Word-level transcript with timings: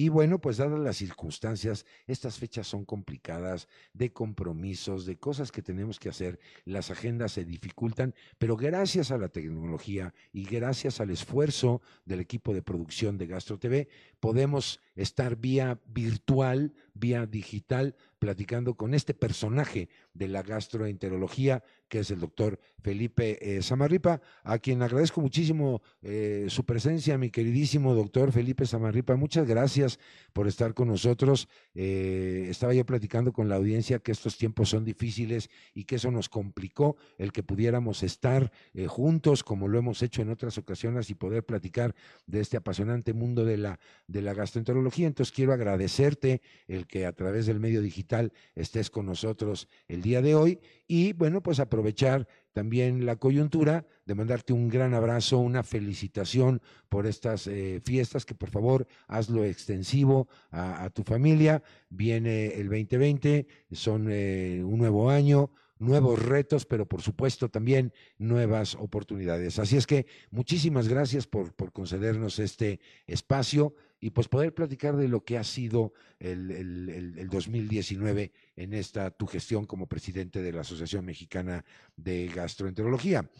Y 0.00 0.08
bueno, 0.08 0.40
pues 0.40 0.56
dadas 0.56 0.80
las 0.80 0.96
circunstancias, 0.96 1.84
estas 2.06 2.38
fechas 2.38 2.66
son 2.66 2.86
complicadas, 2.86 3.68
de 3.92 4.10
compromisos, 4.14 5.04
de 5.04 5.18
cosas 5.18 5.52
que 5.52 5.60
tenemos 5.60 6.00
que 6.00 6.08
hacer, 6.08 6.40
las 6.64 6.90
agendas 6.90 7.32
se 7.32 7.44
dificultan, 7.44 8.14
pero 8.38 8.56
gracias 8.56 9.10
a 9.10 9.18
la 9.18 9.28
tecnología 9.28 10.14
y 10.32 10.44
gracias 10.44 11.02
al 11.02 11.10
esfuerzo 11.10 11.82
del 12.06 12.20
equipo 12.20 12.54
de 12.54 12.62
producción 12.62 13.18
de 13.18 13.26
Gastro 13.26 13.58
TV, 13.58 13.90
podemos 14.20 14.80
estar 15.00 15.36
vía 15.36 15.80
virtual, 15.86 16.72
vía 16.94 17.26
digital, 17.26 17.94
platicando 18.18 18.74
con 18.74 18.92
este 18.92 19.14
personaje 19.14 19.88
de 20.12 20.28
la 20.28 20.42
gastroenterología, 20.42 21.64
que 21.88 22.00
es 22.00 22.10
el 22.10 22.20
doctor 22.20 22.60
Felipe 22.82 23.38
eh, 23.40 23.62
Samarripa, 23.62 24.20
a 24.44 24.58
quien 24.58 24.82
agradezco 24.82 25.22
muchísimo 25.22 25.80
eh, 26.02 26.46
su 26.48 26.64
presencia, 26.64 27.16
mi 27.16 27.30
queridísimo 27.30 27.94
doctor 27.94 28.30
Felipe 28.30 28.66
Samarripa. 28.66 29.16
Muchas 29.16 29.48
gracias 29.48 29.98
por 30.34 30.46
estar 30.46 30.74
con 30.74 30.88
nosotros. 30.88 31.48
Eh, 31.74 32.48
estaba 32.50 32.74
yo 32.74 32.84
platicando 32.84 33.32
con 33.32 33.48
la 33.48 33.56
audiencia 33.56 34.00
que 34.00 34.12
estos 34.12 34.36
tiempos 34.36 34.68
son 34.68 34.84
difíciles 34.84 35.48
y 35.72 35.84
que 35.84 35.96
eso 35.96 36.10
nos 36.10 36.28
complicó 36.28 36.96
el 37.16 37.32
que 37.32 37.42
pudiéramos 37.42 38.02
estar 38.02 38.52
juntos, 38.86 39.42
como 39.42 39.66
lo 39.66 39.78
hemos 39.78 40.02
hecho 40.02 40.20
en 40.20 40.30
otras 40.30 40.58
ocasiones, 40.58 41.08
y 41.08 41.14
poder 41.14 41.44
platicar 41.44 41.94
de 42.26 42.40
este 42.40 42.58
apasionante 42.58 43.14
mundo 43.14 43.44
de 43.44 43.56
la, 43.56 43.80
de 44.06 44.22
la 44.22 44.34
gastroenterología. 44.34 44.89
Entonces 44.98 45.32
quiero 45.32 45.52
agradecerte 45.52 46.42
el 46.68 46.86
que 46.86 47.06
a 47.06 47.12
través 47.12 47.46
del 47.46 47.60
medio 47.60 47.82
digital 47.82 48.32
estés 48.54 48.90
con 48.90 49.06
nosotros 49.06 49.68
el 49.88 50.02
día 50.02 50.20
de 50.22 50.34
hoy 50.34 50.60
y 50.86 51.12
bueno, 51.12 51.42
pues 51.42 51.60
aprovechar 51.60 52.26
también 52.52 53.06
la 53.06 53.16
coyuntura 53.16 53.86
de 54.04 54.14
mandarte 54.14 54.52
un 54.52 54.68
gran 54.68 54.92
abrazo, 54.92 55.38
una 55.38 55.62
felicitación 55.62 56.60
por 56.88 57.06
estas 57.06 57.46
eh, 57.46 57.80
fiestas, 57.84 58.24
que 58.24 58.34
por 58.34 58.50
favor 58.50 58.86
hazlo 59.06 59.44
extensivo 59.44 60.28
a, 60.50 60.90
tu 60.90 61.04
familia. 61.04 61.62
Viene 61.88 62.48
el 62.48 62.68
2020, 62.68 63.46
son 63.70 64.08
eh, 64.10 64.62
un 64.64 64.78
nuevo 64.78 65.10
año, 65.10 65.52
nuevos 65.78 66.20
retos, 66.20 66.66
pero 66.66 66.86
por 66.86 67.02
supuesto 67.02 67.48
también 67.48 67.92
nuevas 68.18 68.74
oportunidades. 68.74 69.58
Así 69.58 69.76
es 69.76 69.86
que 69.86 70.06
muchísimas 70.30 70.88
gracias 70.88 71.26
por, 71.26 71.54
por 71.54 71.72
concedernos 71.72 72.38
este 72.38 72.80
espacio 73.06 73.74
y 74.00 74.10
pues 74.10 74.28
poder 74.28 74.54
platicar 74.54 74.96
de 74.96 75.08
lo 75.08 75.24
que 75.24 75.38
ha 75.38 75.44
sido 75.44 75.92
el, 76.18 76.50
el, 76.50 77.28
2019 77.28 78.32
en 78.56 78.74
esta 78.74 79.10
tu 79.10 79.26
gestión 79.26 79.66
como 79.66 79.86
presidente 79.86 80.42
de 80.42 80.52
la 80.52 80.62
Asociación 80.62 81.04
Mexicana 81.04 81.64
de 81.96 82.28
Gastroenterología. 82.28 83.30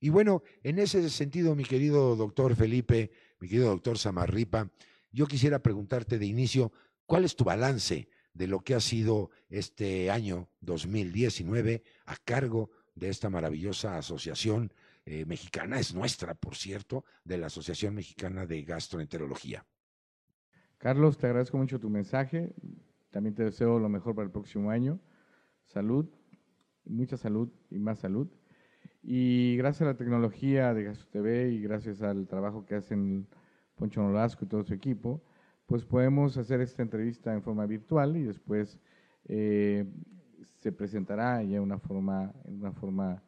Y 0.00 0.08
bueno, 0.08 0.42
en 0.62 0.78
ese 0.78 1.08
sentido, 1.10 1.54
mi 1.54 1.64
querido 1.64 2.16
doctor 2.16 2.54
Felipe, 2.56 3.10
mi 3.40 3.48
querido 3.48 3.68
doctor 3.68 3.98
Samarripa, 3.98 4.70
yo 5.12 5.26
quisiera 5.26 5.62
preguntarte 5.62 6.18
de 6.18 6.26
inicio, 6.26 6.72
¿cuál 7.06 7.24
es 7.24 7.36
tu 7.36 7.44
balance 7.44 8.08
de 8.34 8.46
lo 8.46 8.60
que 8.60 8.74
ha 8.74 8.80
sido 8.80 9.30
este 9.48 10.10
año 10.10 10.50
2019 10.60 11.82
a 12.06 12.16
cargo 12.16 12.70
de 12.94 13.08
esta 13.08 13.30
maravillosa 13.30 13.98
asociación 13.98 14.72
eh, 15.08 15.24
mexicana, 15.24 15.78
es 15.78 15.94
nuestra, 15.94 16.34
por 16.34 16.56
cierto, 16.56 17.04
de 17.24 17.38
la 17.38 17.46
Asociación 17.46 17.94
Mexicana 17.94 18.44
de 18.44 18.62
Gastroenterología. 18.62 19.64
Carlos, 20.86 21.18
te 21.18 21.26
agradezco 21.26 21.58
mucho 21.58 21.80
tu 21.80 21.90
mensaje. 21.90 22.54
También 23.10 23.34
te 23.34 23.42
deseo 23.42 23.80
lo 23.80 23.88
mejor 23.88 24.14
para 24.14 24.26
el 24.26 24.30
próximo 24.30 24.70
año. 24.70 25.00
Salud, 25.64 26.06
mucha 26.84 27.16
salud 27.16 27.48
y 27.70 27.80
más 27.80 27.98
salud. 27.98 28.28
Y 29.02 29.56
gracias 29.56 29.82
a 29.82 29.86
la 29.86 29.96
tecnología 29.96 30.72
de 30.74 30.84
Gastro 30.84 31.08
TV 31.10 31.50
y 31.50 31.60
gracias 31.60 32.02
al 32.02 32.28
trabajo 32.28 32.64
que 32.64 32.76
hacen 32.76 33.26
Poncho 33.74 34.00
Nolasco 34.00 34.44
y 34.44 34.48
todo 34.48 34.62
su 34.62 34.74
equipo, 34.74 35.24
pues 35.66 35.84
podemos 35.84 36.36
hacer 36.36 36.60
esta 36.60 36.82
entrevista 36.82 37.34
en 37.34 37.42
forma 37.42 37.66
virtual 37.66 38.16
y 38.16 38.22
después 38.22 38.78
eh, 39.24 39.92
se 40.60 40.70
presentará 40.70 41.42
ya 41.42 41.60
una 41.60 41.80
forma, 41.80 42.32
en 42.44 42.60
una 42.60 42.70
forma 42.70 43.24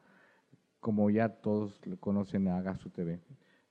como 0.79 1.11
ya 1.11 1.29
todos 1.29 1.81
conocen 1.99 2.47
a 2.47 2.63
Gastro 2.63 2.93
TV. 2.93 3.21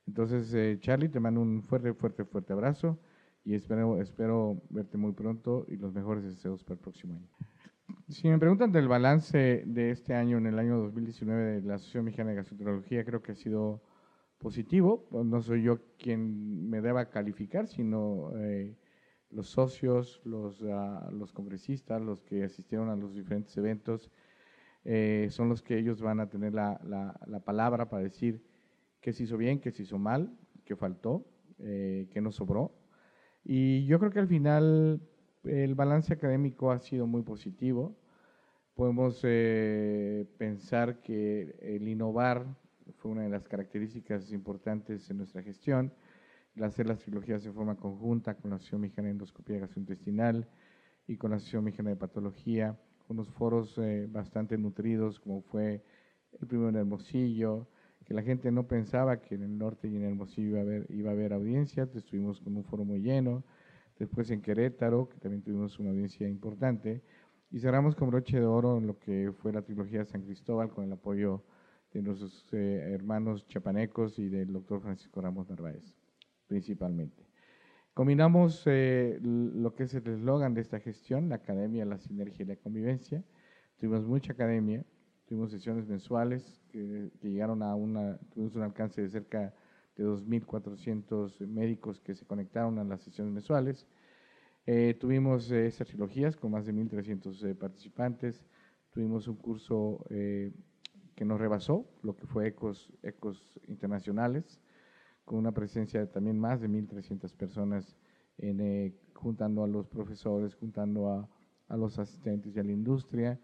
Entonces, 0.05 0.53
eh, 0.53 0.77
Charlie, 0.81 1.07
te 1.07 1.21
mando 1.21 1.39
un 1.39 1.63
fuerte, 1.63 1.93
fuerte, 1.93 2.25
fuerte 2.25 2.51
abrazo 2.51 2.99
y 3.47 3.55
espero, 3.55 4.01
espero 4.01 4.61
verte 4.69 4.97
muy 4.97 5.13
pronto 5.13 5.65
y 5.69 5.77
los 5.77 5.93
mejores 5.93 6.21
deseos 6.25 6.65
para 6.65 6.73
el 6.73 6.81
próximo 6.81 7.13
año. 7.13 7.29
Si 8.09 8.27
me 8.27 8.37
preguntan 8.37 8.73
del 8.73 8.89
balance 8.89 9.63
de 9.65 9.91
este 9.91 10.13
año, 10.13 10.37
en 10.37 10.47
el 10.47 10.59
año 10.59 10.77
2019 10.79 11.61
de 11.61 11.61
la 11.61 11.75
Asociación 11.75 12.03
Mexicana 12.03 12.31
de 12.31 12.35
Gastroenterología, 12.35 13.05
creo 13.05 13.23
que 13.23 13.31
ha 13.31 13.35
sido 13.35 13.81
positivo. 14.37 15.07
No 15.11 15.41
soy 15.41 15.63
yo 15.63 15.79
quien 15.97 16.69
me 16.69 16.81
deba 16.81 17.09
calificar, 17.09 17.69
sino 17.69 18.31
eh, 18.35 18.75
los 19.29 19.47
socios, 19.47 20.19
los, 20.25 20.61
uh, 20.61 21.09
los 21.11 21.31
congresistas, 21.31 22.01
los 22.01 22.23
que 22.23 22.43
asistieron 22.43 22.89
a 22.89 22.97
los 22.97 23.15
diferentes 23.15 23.55
eventos, 23.55 24.11
eh, 24.83 25.27
son 25.31 25.47
los 25.47 25.61
que 25.61 25.79
ellos 25.79 26.01
van 26.01 26.19
a 26.19 26.27
tener 26.27 26.53
la, 26.53 26.81
la, 26.83 27.17
la, 27.25 27.39
palabra 27.39 27.87
para 27.87 28.03
decir 28.03 28.43
qué 28.99 29.13
se 29.13 29.23
hizo 29.23 29.37
bien, 29.37 29.61
qué 29.61 29.71
se 29.71 29.83
hizo 29.83 29.97
mal, 29.97 30.37
qué 30.65 30.75
faltó, 30.75 31.25
eh, 31.59 32.09
qué 32.11 32.19
nos 32.19 32.35
sobró. 32.35 32.76
Y 33.49 33.85
yo 33.85 33.97
creo 33.97 34.11
que 34.11 34.19
al 34.19 34.27
final 34.27 34.99
el 35.45 35.73
balance 35.73 36.11
académico 36.11 36.69
ha 36.69 36.79
sido 36.79 37.07
muy 37.07 37.21
positivo. 37.21 37.95
Podemos 38.75 39.21
pensar 40.37 41.01
que 41.01 41.55
el 41.61 41.87
innovar 41.87 42.45
fue 42.97 43.11
una 43.11 43.21
de 43.21 43.29
las 43.29 43.47
características 43.47 44.33
importantes 44.33 45.09
en 45.09 45.19
nuestra 45.19 45.41
gestión, 45.43 45.93
el 46.57 46.63
hacer 46.65 46.87
las 46.87 46.99
trilogías 46.99 47.45
en 47.45 47.53
forma 47.53 47.77
conjunta 47.77 48.35
con 48.35 48.49
la 48.49 48.57
Asociación 48.57 48.81
Mexicana 48.81 49.05
de 49.05 49.11
Endoscopía 49.13 49.59
Gastrointestinal 49.59 50.45
y 51.07 51.15
con 51.15 51.31
la 51.31 51.37
Asociación 51.37 51.63
Mexicana 51.63 51.91
de 51.91 51.95
Patología, 51.95 52.77
unos 53.07 53.29
foros 53.29 53.77
eh, 53.77 54.09
bastante 54.11 54.57
nutridos, 54.57 55.21
como 55.21 55.41
fue 55.41 55.85
el 56.37 56.47
primero 56.47 56.67
en 56.67 56.75
Hermosillo, 56.75 57.69
que 58.05 58.13
la 58.13 58.21
gente 58.21 58.51
no 58.51 58.67
pensaba 58.67 59.21
que 59.21 59.35
en 59.35 59.43
el 59.43 59.57
norte 59.57 59.87
y 59.87 59.95
en 59.95 60.03
Hermosillo 60.03 60.49
iba 60.49 60.59
a 60.59 60.61
haber, 60.61 60.85
iba 60.89 61.09
a 61.09 61.13
haber 61.13 61.33
audiencia, 61.33 61.89
estuvimos 61.93 62.39
con 62.39 62.55
un 62.55 62.63
foro 62.63 62.85
muy 62.85 63.01
lleno, 63.01 63.43
después 63.99 64.29
en 64.31 64.41
Querétaro, 64.41 65.09
que 65.09 65.17
también 65.17 65.41
tuvimos 65.41 65.77
una 65.79 65.89
audiencia 65.89 66.27
importante, 66.27 67.01
y 67.51 67.59
cerramos 67.59 67.95
con 67.95 68.09
broche 68.09 68.39
de 68.39 68.45
oro 68.45 68.77
en 68.77 68.87
lo 68.87 68.99
que 68.99 69.31
fue 69.39 69.51
la 69.53 69.61
trilogía 69.61 70.05
San 70.05 70.21
Cristóbal 70.21 70.69
con 70.69 70.85
el 70.85 70.93
apoyo 70.93 71.43
de 71.93 72.01
nuestros 72.01 72.47
eh, 72.51 72.91
hermanos 72.93 73.47
chapanecos 73.47 74.19
y 74.19 74.29
del 74.29 74.51
doctor 74.51 74.81
Francisco 74.81 75.21
Ramos 75.21 75.49
Narváez, 75.49 75.95
principalmente. 76.47 77.25
Combinamos 77.93 78.61
eh, 78.67 79.19
lo 79.23 79.73
que 79.73 79.83
es 79.83 79.93
el 79.95 80.07
eslogan 80.07 80.53
de 80.53 80.61
esta 80.61 80.79
gestión, 80.79 81.29
la 81.29 81.35
academia, 81.35 81.83
la 81.85 81.97
sinergia 81.97 82.43
y 82.43 82.47
la 82.47 82.55
convivencia. 82.55 83.23
Tuvimos 83.77 84.05
mucha 84.05 84.33
academia, 84.33 84.85
tuvimos 85.27 85.51
sesiones 85.51 85.87
mensuales 85.87 86.59
que, 86.71 87.11
llegaron 87.21 87.61
a 87.61 87.75
una, 87.75 88.17
tuvimos 88.33 88.55
un 88.55 88.63
alcance 88.63 89.01
de 89.01 89.09
cerca 89.09 89.53
de 89.95 90.05
2.400 90.05 91.45
médicos 91.47 91.99
que 92.01 92.15
se 92.15 92.25
conectaron 92.25 92.79
a 92.79 92.83
las 92.83 93.01
sesiones 93.01 93.33
mensuales. 93.33 93.87
Eh, 94.65 94.95
tuvimos 94.99 95.47
trilogías 95.47 96.35
con 96.35 96.51
más 96.51 96.65
de 96.65 96.73
1.300 96.73 97.55
participantes. 97.55 98.43
Tuvimos 98.91 99.27
un 99.27 99.35
curso 99.35 100.03
que 101.17 101.25
nos 101.25 101.41
rebasó, 101.41 101.83
lo 102.03 102.15
que 102.15 102.27
fue 102.27 102.47
Ecos, 102.47 102.93
Ecos 103.01 103.51
Internacionales, 103.67 104.61
con 105.25 105.39
una 105.39 105.51
presencia 105.51 105.99
de 105.99 106.05
también 106.05 106.37
más 106.37 106.61
de 106.61 106.69
1.300 106.69 107.33
personas, 107.33 107.97
en, 108.37 108.61
eh, 108.61 108.93
juntando 109.15 109.63
a 109.63 109.67
los 109.67 109.87
profesores, 109.87 110.53
juntando 110.53 111.09
a, 111.09 111.27
a, 111.69 111.75
los 111.75 111.97
asistentes 111.97 112.55
y 112.55 112.59
a 112.59 112.63
la 112.63 112.71
industria. 112.71 113.39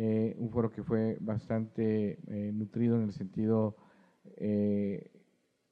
Eh, 0.00 0.36
un 0.38 0.48
foro 0.50 0.70
que 0.70 0.84
fue 0.84 1.16
bastante 1.20 2.20
eh, 2.28 2.52
nutrido 2.52 2.94
en 2.94 3.02
el 3.02 3.12
sentido 3.12 3.76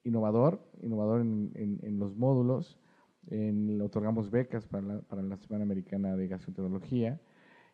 innovador, 0.03 0.61
innovador 0.83 1.21
en, 1.21 1.99
los 2.01 2.17
módulos. 2.17 2.81
Otorgamos 3.81 4.31
becas 4.31 4.67
para 4.67 4.83
la, 4.83 5.01
para 5.03 5.23
la 5.23 5.37
Semana 5.37 5.63
Americana 5.63 6.17
de 6.17 6.27
Gastroenterología. 6.27 7.21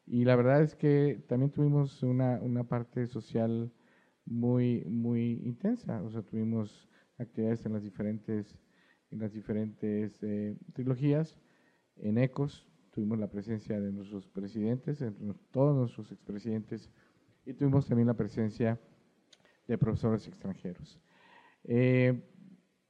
Y 0.07 0.25
la 0.25 0.37
verdad 0.37 0.63
es 0.63 0.75
que 0.75 1.25
también 1.27 1.51
tuvimos 1.51 2.03
una, 2.03 2.39
una 2.43 2.65
parte 2.65 3.07
social 3.07 3.73
muy, 4.27 4.85
muy 4.85 5.41
intensa. 5.45 6.03
O 6.03 6.11
sea, 6.11 6.21
tuvimos 6.23 6.91
actividades 7.17 7.65
en 7.65 7.73
las 7.73 7.83
diferentes, 7.83 8.59
en 9.11 9.21
las 9.21 9.33
diferentes 9.33 10.23
eh, 10.23 10.57
trilogías. 10.75 11.39
En 11.97 12.19
ECOS 12.19 12.67
tuvimos 12.93 13.19
la 13.19 13.29
presencia 13.29 13.81
de 13.81 13.91
nuestros 13.91 14.27
presidentes, 14.29 15.01
de 15.01 15.13
todos 15.51 15.75
nuestros 15.77 16.13
expresidentes, 16.13 16.91
y 17.45 17.55
tuvimos 17.55 17.87
también 17.87 18.07
la 18.07 18.15
presencia 18.15 18.79
de 19.67 19.79
profesores 19.79 20.29
extranjeros. 20.29 21.01
Eh, 21.65 22.23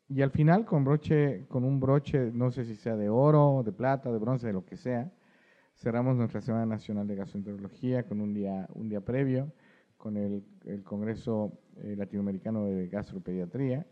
y 0.08 0.20
al 0.20 0.30
final, 0.30 0.64
con, 0.66 0.84
broche, 0.84 1.46
con 1.48 1.64
un 1.64 1.80
broche, 1.80 2.30
no 2.32 2.50
sé 2.50 2.64
si 2.64 2.74
sea 2.74 2.96
de 2.96 3.08
oro, 3.08 3.62
de 3.64 3.72
plata, 3.72 4.12
de 4.12 4.18
bronce, 4.18 4.48
de 4.48 4.52
lo 4.52 4.64
que 4.64 4.76
sea, 4.76 5.10
cerramos 5.76 6.16
nuestra 6.16 6.40
Semana 6.40 6.66
Nacional 6.66 7.06
de 7.06 7.16
Gastroenterología 7.16 8.02
con 8.02 8.20
un 8.20 8.34
día, 8.34 8.68
un 8.74 8.88
día 8.88 9.00
previo, 9.00 9.52
con 9.96 10.16
el, 10.16 10.44
el 10.66 10.82
Congreso 10.82 11.60
eh, 11.76 11.94
Latinoamericano 11.96 12.66
de 12.66 12.88
Gastropediatría, 12.88 13.86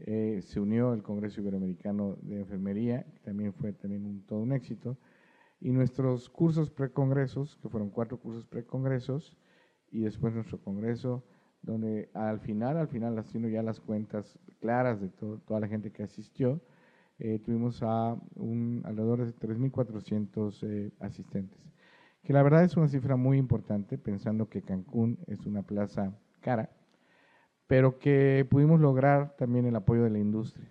eh, 0.00 0.40
se 0.42 0.58
unió 0.58 0.92
el 0.92 1.02
Congreso 1.02 1.40
Iberoamericano 1.40 2.16
de 2.22 2.40
Enfermería, 2.40 3.04
que 3.04 3.20
también 3.20 3.52
fue 3.52 3.72
también 3.72 4.04
un, 4.04 4.22
todo 4.26 4.40
un 4.40 4.52
éxito, 4.52 4.98
y 5.64 5.72
nuestros 5.72 6.28
cursos 6.28 6.70
precongresos, 6.70 7.56
que 7.56 7.70
fueron 7.70 7.88
cuatro 7.88 8.18
cursos 8.18 8.44
precongresos, 8.44 9.34
y 9.90 10.00
después 10.00 10.34
nuestro 10.34 10.60
congreso, 10.60 11.24
donde 11.62 12.10
al 12.12 12.38
final, 12.38 12.76
al 12.76 12.88
final, 12.88 13.18
haciendo 13.18 13.48
ya 13.48 13.62
las 13.62 13.80
cuentas 13.80 14.38
claras 14.60 15.00
de 15.00 15.08
toda 15.08 15.60
la 15.60 15.66
gente 15.66 15.90
que 15.90 16.02
asistió, 16.02 16.60
eh, 17.18 17.38
tuvimos 17.38 17.82
a 17.82 18.14
un, 18.34 18.82
alrededor 18.84 19.24
de 19.24 19.34
3.400 19.34 20.62
eh, 20.64 20.92
asistentes, 21.00 21.66
que 22.22 22.34
la 22.34 22.42
verdad 22.42 22.62
es 22.62 22.76
una 22.76 22.88
cifra 22.88 23.16
muy 23.16 23.38
importante, 23.38 23.96
pensando 23.96 24.50
que 24.50 24.60
Cancún 24.60 25.18
es 25.26 25.46
una 25.46 25.62
plaza 25.62 26.14
cara, 26.42 26.68
pero 27.66 27.98
que 27.98 28.46
pudimos 28.50 28.80
lograr 28.80 29.34
también 29.38 29.64
el 29.64 29.76
apoyo 29.76 30.02
de 30.02 30.10
la 30.10 30.18
industria. 30.18 30.70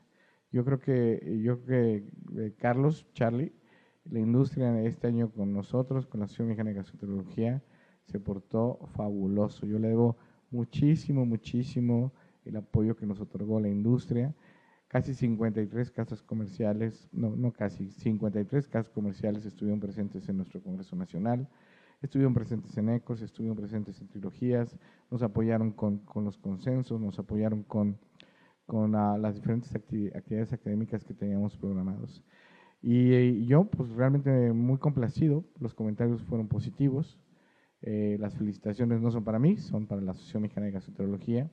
Yo 0.52 0.64
creo 0.64 0.78
que, 0.78 1.40
yo 1.42 1.64
creo 1.64 1.66
que 1.66 2.46
eh, 2.46 2.54
Carlos, 2.60 3.08
Charlie, 3.14 3.56
la 4.06 4.20
industria 4.20 4.82
este 4.82 5.08
año 5.08 5.32
con 5.32 5.54
nosotros, 5.54 6.06
con 6.06 6.20
la 6.20 6.26
Asociación 6.26 6.50
Mexicana 6.50 6.70
de 6.72 6.76
Gastroenterología, 6.76 7.64
se 8.06 8.20
portó 8.20 8.80
fabuloso. 8.96 9.66
Yo 9.66 9.80
le 9.80 9.90
debo 9.90 10.18
muchísimo, 10.52 11.26
muchísimo 11.26 12.14
el 12.46 12.58
apoyo 12.58 12.96
que 12.96 13.06
nos 13.06 13.20
otorgó 13.20 13.60
la 13.60 13.70
industria. 13.70 14.34
Casi 14.88 15.16
53 15.16 15.90
casas 15.92 16.22
comerciales, 16.22 17.10
no, 17.12 17.36
no 17.36 17.52
casi, 17.52 17.90
53 17.90 18.68
casas 18.68 18.92
comerciales 18.92 19.46
estuvieron 19.46 19.80
presentes 19.80 20.30
en 20.30 20.38
nuestro 20.38 20.62
Congreso 20.62 20.96
Nacional, 20.96 21.50
estuvieron 22.02 22.36
presentes 22.36 22.78
en 22.78 22.90
ECOS, 22.90 23.22
estuvieron 23.22 23.58
presentes 23.58 24.00
en 24.02 24.08
trilogías, 24.08 24.78
nos 25.10 25.24
apoyaron 25.24 25.72
con, 25.72 26.00
con 26.00 26.26
los 26.26 26.38
consensos, 26.38 27.02
nos 27.02 27.18
apoyaron 27.18 27.64
con, 27.64 27.98
con 28.68 28.94
uh, 28.94 29.18
las 29.18 29.34
diferentes 29.34 29.74
actividades 29.74 30.54
académicas 30.54 31.04
que 31.04 31.16
teníamos 31.16 31.58
programados. 31.58 32.24
Y, 32.84 33.14
y, 33.16 33.46
yo, 33.46 33.64
pues 33.64 33.90
realmente 33.92 34.52
muy 34.52 34.78
complacido, 34.78 35.46
los 35.60 35.74
comentarios 35.74 36.22
fueron 36.24 36.50
positivos, 36.50 37.18
eh, 37.82 38.18
las 38.20 38.36
felicitaciones 38.36 39.00
no 39.02 39.10
son 39.10 39.24
para 39.24 39.40
mí, 39.40 39.56
son 39.56 39.88
para 39.88 40.02
la 40.02 40.12
Asociación 40.12 40.44
Mexicana 40.44 40.66
de 40.66 40.74
Gastroenterología. 40.74 41.50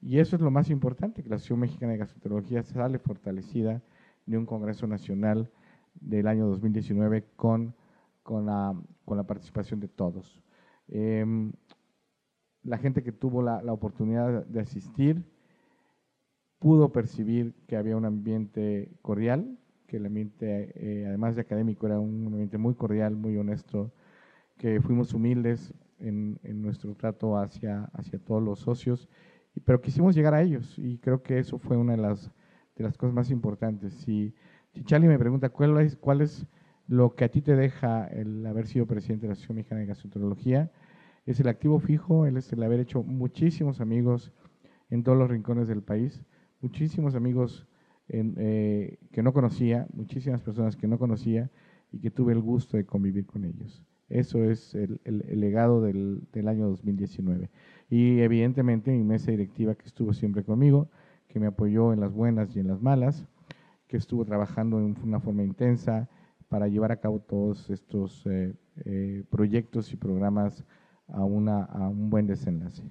Y 0.00 0.18
eso 0.18 0.34
es 0.34 0.42
lo 0.42 0.50
más 0.50 0.68
importante, 0.68 1.22
que 1.22 1.28
la 1.28 1.36
Asociación 1.36 1.60
Mexicana 1.60 1.92
de 1.92 1.98
Gastroenterología 1.98 2.64
sale 2.64 2.98
fortalecida 2.98 3.82
de 4.26 4.36
un 4.36 4.46
Congreso 4.46 4.88
Nacional 4.88 5.48
del 5.94 6.26
año 6.26 6.46
2019 6.46 7.24
con, 7.36 7.74
con, 8.24 8.46
la, 8.46 8.74
con 9.04 9.16
la 9.16 9.26
participación 9.28 9.78
de 9.78 9.88
todos. 9.88 10.42
Em, 10.88 11.52
la 12.64 12.78
gente 12.78 13.04
que 13.04 13.12
tuvo 13.12 13.42
la, 13.42 13.62
la, 13.62 13.72
oportunidad 13.72 14.44
de 14.44 14.60
asistir 14.60 15.24
pudo 16.58 16.90
percibir 16.90 17.54
que 17.68 17.76
había 17.76 17.96
un 17.96 18.04
ambiente 18.04 18.90
cordial, 19.02 19.58
que 19.88 19.96
el 19.96 20.06
ambiente, 20.06 20.70
eh, 20.76 21.06
además 21.08 21.34
de 21.34 21.40
académico, 21.40 21.86
era 21.86 21.98
un 21.98 22.26
ambiente 22.26 22.58
muy 22.58 22.74
cordial, 22.74 23.16
muy 23.16 23.36
honesto, 23.38 23.90
que 24.58 24.80
fuimos 24.80 25.14
humildes 25.14 25.72
en, 25.98 26.38
en, 26.42 26.62
nuestro 26.62 26.94
trato 26.94 27.38
hacia, 27.38 27.84
hacia 27.94 28.18
todos 28.18 28.42
los 28.42 28.60
socios, 28.60 29.08
pero 29.64 29.80
quisimos 29.80 30.14
llegar 30.14 30.34
a 30.34 30.42
ellos 30.42 30.78
y 30.78 30.98
creo 30.98 31.22
que 31.22 31.38
eso 31.38 31.58
fue 31.58 31.76
una 31.76 31.92
de 31.92 32.02
las, 32.02 32.30
de 32.76 32.84
las 32.84 32.98
cosas 32.98 33.14
más 33.14 33.30
importantes. 33.30 33.94
Si, 33.94 34.34
Charlie 34.84 35.08
me 35.08 35.18
pregunta 35.18 35.48
cuál 35.48 35.80
es, 35.80 35.96
cuál 35.96 36.20
es 36.20 36.46
lo 36.86 37.16
que 37.16 37.24
a 37.24 37.30
ti 37.30 37.40
te 37.40 37.56
deja 37.56 38.06
el 38.06 38.46
haber 38.46 38.66
sido 38.66 38.86
presidente 38.86 39.22
de 39.22 39.28
la 39.28 39.32
Asociación 39.32 39.56
Mexicana 39.56 39.80
de 39.80 39.86
Gastroenterología, 39.86 40.70
es 41.24 41.40
el 41.40 41.48
activo 41.48 41.80
fijo, 41.80 42.26
es 42.26 42.52
el 42.52 42.62
haber 42.62 42.80
hecho 42.80 43.02
muchísimos 43.02 43.80
amigos 43.80 44.32
en 44.90 45.02
todos 45.02 45.18
los 45.18 45.30
rincones 45.30 45.66
del 45.66 45.82
país, 45.82 46.22
muchísimos 46.60 47.14
amigos 47.14 47.66
en, 48.08 48.34
eh, 48.38 48.98
que 49.12 49.22
no 49.22 49.32
conocía, 49.32 49.86
muchísimas 49.92 50.42
personas 50.42 50.76
que 50.76 50.86
no 50.86 50.98
conocía 50.98 51.50
y 51.92 52.00
que 52.00 52.10
tuve 52.10 52.32
el 52.32 52.40
gusto 52.40 52.76
de 52.76 52.84
convivir 52.84 53.26
con 53.26 53.44
ellos. 53.44 53.82
Eso 54.08 54.44
es 54.44 54.74
el, 54.74 55.00
el, 55.04 55.40
legado 55.40 55.82
del, 55.82 56.26
del, 56.32 56.48
año 56.48 56.68
2019. 56.68 57.50
Y 57.90 58.20
evidentemente 58.20 58.90
mi 58.90 59.04
mesa 59.04 59.30
directiva 59.30 59.74
que 59.74 59.86
estuvo 59.86 60.14
siempre 60.14 60.44
conmigo, 60.44 60.88
que 61.28 61.38
me 61.38 61.46
apoyó 61.46 61.92
en 61.92 62.00
las 62.00 62.12
buenas 62.12 62.56
y 62.56 62.60
en 62.60 62.68
las 62.68 62.80
malas, 62.80 63.26
que 63.86 63.96
estuvo 63.96 64.24
trabajando 64.24 64.78
en 64.78 64.96
una 65.02 65.20
forma 65.20 65.42
intensa 65.42 66.08
para 66.48 66.68
llevar 66.68 66.92
a 66.92 67.00
cabo 67.00 67.20
todos 67.20 67.68
estos 67.70 68.24
eh, 68.26 68.54
eh, 68.84 69.24
proyectos 69.30 69.92
y 69.92 69.96
programas 69.96 70.64
a, 71.08 71.24
una, 71.24 71.64
a 71.64 71.88
un 71.88 72.10
buen 72.10 72.26
desenlace. 72.26 72.82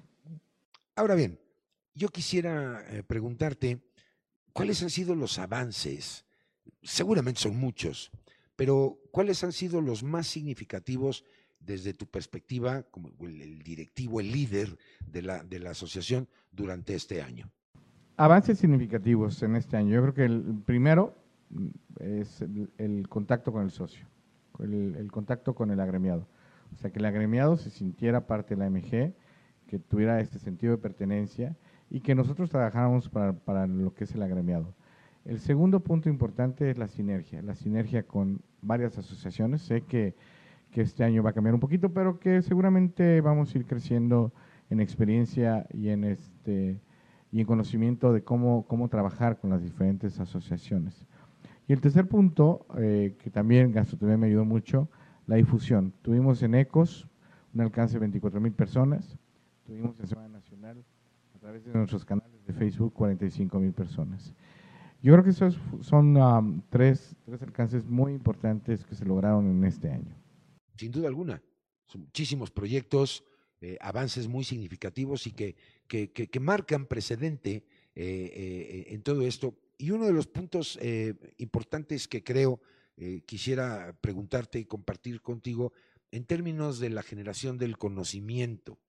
Ahora 0.94 1.14
bien, 1.14 1.38
yo 1.94 2.08
quisiera 2.08 2.82
eh, 2.90 3.02
preguntarte, 3.02 3.80
¿cuáles 4.58 4.82
han 4.82 4.90
sido 4.90 5.14
los 5.14 5.38
avances? 5.38 6.24
Seguramente 6.82 7.40
son 7.40 7.56
muchos, 7.56 8.10
pero 8.56 8.98
¿cuáles 9.12 9.44
han 9.44 9.52
sido 9.52 9.80
los 9.80 10.02
más 10.02 10.26
significativos 10.26 11.24
desde 11.60 11.94
tu 11.94 12.06
perspectiva 12.06 12.82
como 12.82 13.10
el, 13.20 13.62
directivo, 13.62 14.18
el 14.18 14.32
líder 14.32 14.76
de 15.06 15.22
la, 15.22 15.44
de 15.44 15.60
la 15.60 15.70
asociación 15.70 16.28
durante 16.50 16.96
este 16.96 17.22
año? 17.22 17.48
Avances 18.16 18.58
significativos 18.58 19.40
en 19.44 19.54
este 19.54 19.76
año. 19.76 19.94
Yo 19.94 20.02
creo 20.02 20.14
que 20.14 20.24
el 20.24 20.60
primero 20.66 21.14
es 22.00 22.40
el, 22.40 22.68
el 22.78 23.08
contacto 23.08 23.52
con 23.52 23.62
el 23.62 23.70
socio, 23.70 24.08
el, 24.58 24.96
el, 24.96 25.12
contacto 25.12 25.54
con 25.54 25.70
el 25.70 25.78
agremiado. 25.78 26.26
O 26.74 26.78
sea, 26.78 26.90
que 26.90 26.98
el 26.98 27.04
agremiado 27.04 27.56
se 27.56 27.70
sintiera 27.70 28.26
parte 28.26 28.56
de 28.56 28.60
la 28.60 28.70
MG, 28.70 29.14
que 29.68 29.78
tuviera 29.78 30.20
este 30.20 30.40
sentido 30.40 30.72
de 30.72 30.78
pertenencia 30.78 31.56
y 31.90 32.00
que 32.00 32.14
nosotros 32.14 32.50
trabajáramos 32.50 33.08
para, 33.08 33.32
para 33.32 33.66
lo 33.66 33.94
que 33.94 34.04
es 34.04 34.14
el 34.14 34.22
agremiado. 34.22 34.74
El 35.24 35.40
segundo 35.40 35.80
punto 35.80 36.08
importante 36.08 36.70
es 36.70 36.78
la 36.78 36.88
sinergia, 36.88 37.42
la 37.42 37.54
sinergia 37.54 38.02
con 38.02 38.40
varias 38.62 38.96
asociaciones. 38.98 39.62
Sé 39.62 39.82
que, 39.82 40.14
que, 40.70 40.80
este 40.80 41.04
año 41.04 41.22
va 41.22 41.30
a 41.30 41.32
cambiar 41.32 41.54
un 41.54 41.60
poquito, 41.60 41.92
pero 41.92 42.18
que 42.18 42.40
seguramente 42.42 43.20
vamos 43.20 43.54
a 43.54 43.58
ir 43.58 43.66
creciendo 43.66 44.32
en 44.70 44.80
experiencia 44.80 45.66
y 45.72 45.88
en, 45.88 46.04
este, 46.04 46.80
y 47.30 47.40
en 47.40 47.46
conocimiento 47.46 48.12
de 48.12 48.22
cómo, 48.22 48.66
cómo 48.66 48.88
trabajar 48.88 49.38
con 49.38 49.50
las 49.50 49.62
diferentes 49.62 50.18
asociaciones. 50.20 51.06
Y 51.66 51.74
el 51.74 51.80
tercer 51.80 52.08
punto, 52.08 52.66
eh, 52.78 53.14
que 53.18 53.30
también 53.30 53.72
Gastronomía 53.72 54.16
me 54.16 54.26
ayudó 54.28 54.46
mucho, 54.46 54.88
la 55.26 55.36
difusión. 55.36 55.92
Tuvimos 56.00 56.42
en 56.42 56.54
ECOS 56.54 57.06
un 57.52 57.60
alcance 57.60 57.94
de 57.94 58.00
24 58.00 58.40
mil 58.40 58.52
personas, 58.52 59.18
tuvimos 59.66 60.00
en 60.00 60.06
Semana 60.06 60.28
Nacional 60.28 60.84
a 61.38 61.40
través 61.40 61.64
de 61.64 61.72
nuestros 61.72 62.04
canales 62.04 62.44
de 62.44 62.52
Facebook 62.52 62.92
45 62.94 63.60
mil 63.60 63.72
personas. 63.72 64.34
Yo 65.00 65.12
creo 65.12 65.22
que 65.22 65.30
esos 65.30 65.56
son 65.82 66.16
um, 66.16 66.60
tres, 66.68 67.14
tres 67.24 67.40
alcances 67.42 67.84
muy 67.84 68.12
importantes 68.12 68.84
que 68.84 68.96
se 68.96 69.04
lograron 69.04 69.48
en 69.48 69.62
este 69.62 69.88
año. 69.88 70.16
Sin 70.76 70.90
duda 70.90 71.06
alguna, 71.06 71.40
son 71.86 72.02
muchísimos 72.02 72.50
proyectos, 72.50 73.22
eh, 73.60 73.78
avances 73.80 74.26
muy 74.26 74.42
significativos 74.42 75.28
y 75.28 75.32
que, 75.32 75.54
que, 75.86 76.10
que, 76.10 76.40
marcan 76.40 76.86
precedente 76.86 77.64
eh, 77.94 78.32
eh, 78.34 78.86
en 78.88 79.02
todo 79.02 79.22
esto. 79.22 79.54
Y 79.78 79.92
uno 79.92 80.06
de 80.06 80.12
los 80.12 80.26
puntos 80.26 80.76
importantes 81.36 82.08
que 82.08 82.24
creo 82.24 82.60
quisiera 83.26 83.96
preguntarte 84.00 84.58
y 84.58 84.64
compartir 84.64 85.22
contigo 85.22 85.72
en 86.10 86.24
términos 86.24 86.80
de 86.80 86.90
la 86.90 87.04
generación 87.04 87.58
del 87.58 87.78
conocimiento. 87.78 88.80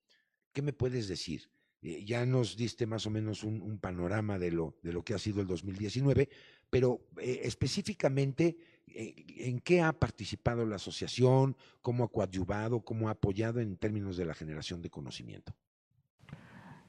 ¿Qué 0.51 0.63
me 0.63 0.74
puedes 0.74 1.08
decir? 1.08 1.51
Eh, 1.82 2.04
ya 2.06 2.26
nos 2.26 2.58
diste 2.58 2.86
más 2.86 3.06
o 3.06 3.10
menos 3.10 3.44
un, 3.44 3.80
panorama 3.80 4.38
de 4.38 4.52
lo, 4.52 4.76
de 4.84 4.92
lo 4.92 5.04
que 5.04 5.14
ha 5.14 5.20
sido 5.20 5.42
el 5.42 5.48
2019, 5.48 6.30
pero 6.70 7.00
eh, 7.22 7.42
específicamente, 7.44 8.58
eh, 8.88 9.16
¿en 9.38 9.60
qué 9.60 9.82
ha 9.82 9.94
participado 9.94 10.66
la 10.66 10.76
asociación? 10.76 11.56
¿Cómo 11.82 12.04
ha 12.04 12.12
coadyuvado? 12.12 12.82
¿Cómo 12.82 13.08
ha 13.08 13.12
apoyado 13.12 13.62
en 13.62 13.78
términos 13.78 14.18
de 14.18 14.26
la 14.26 14.34
generación 14.34 14.82
de 14.82 14.90
conocimiento? 14.90 15.54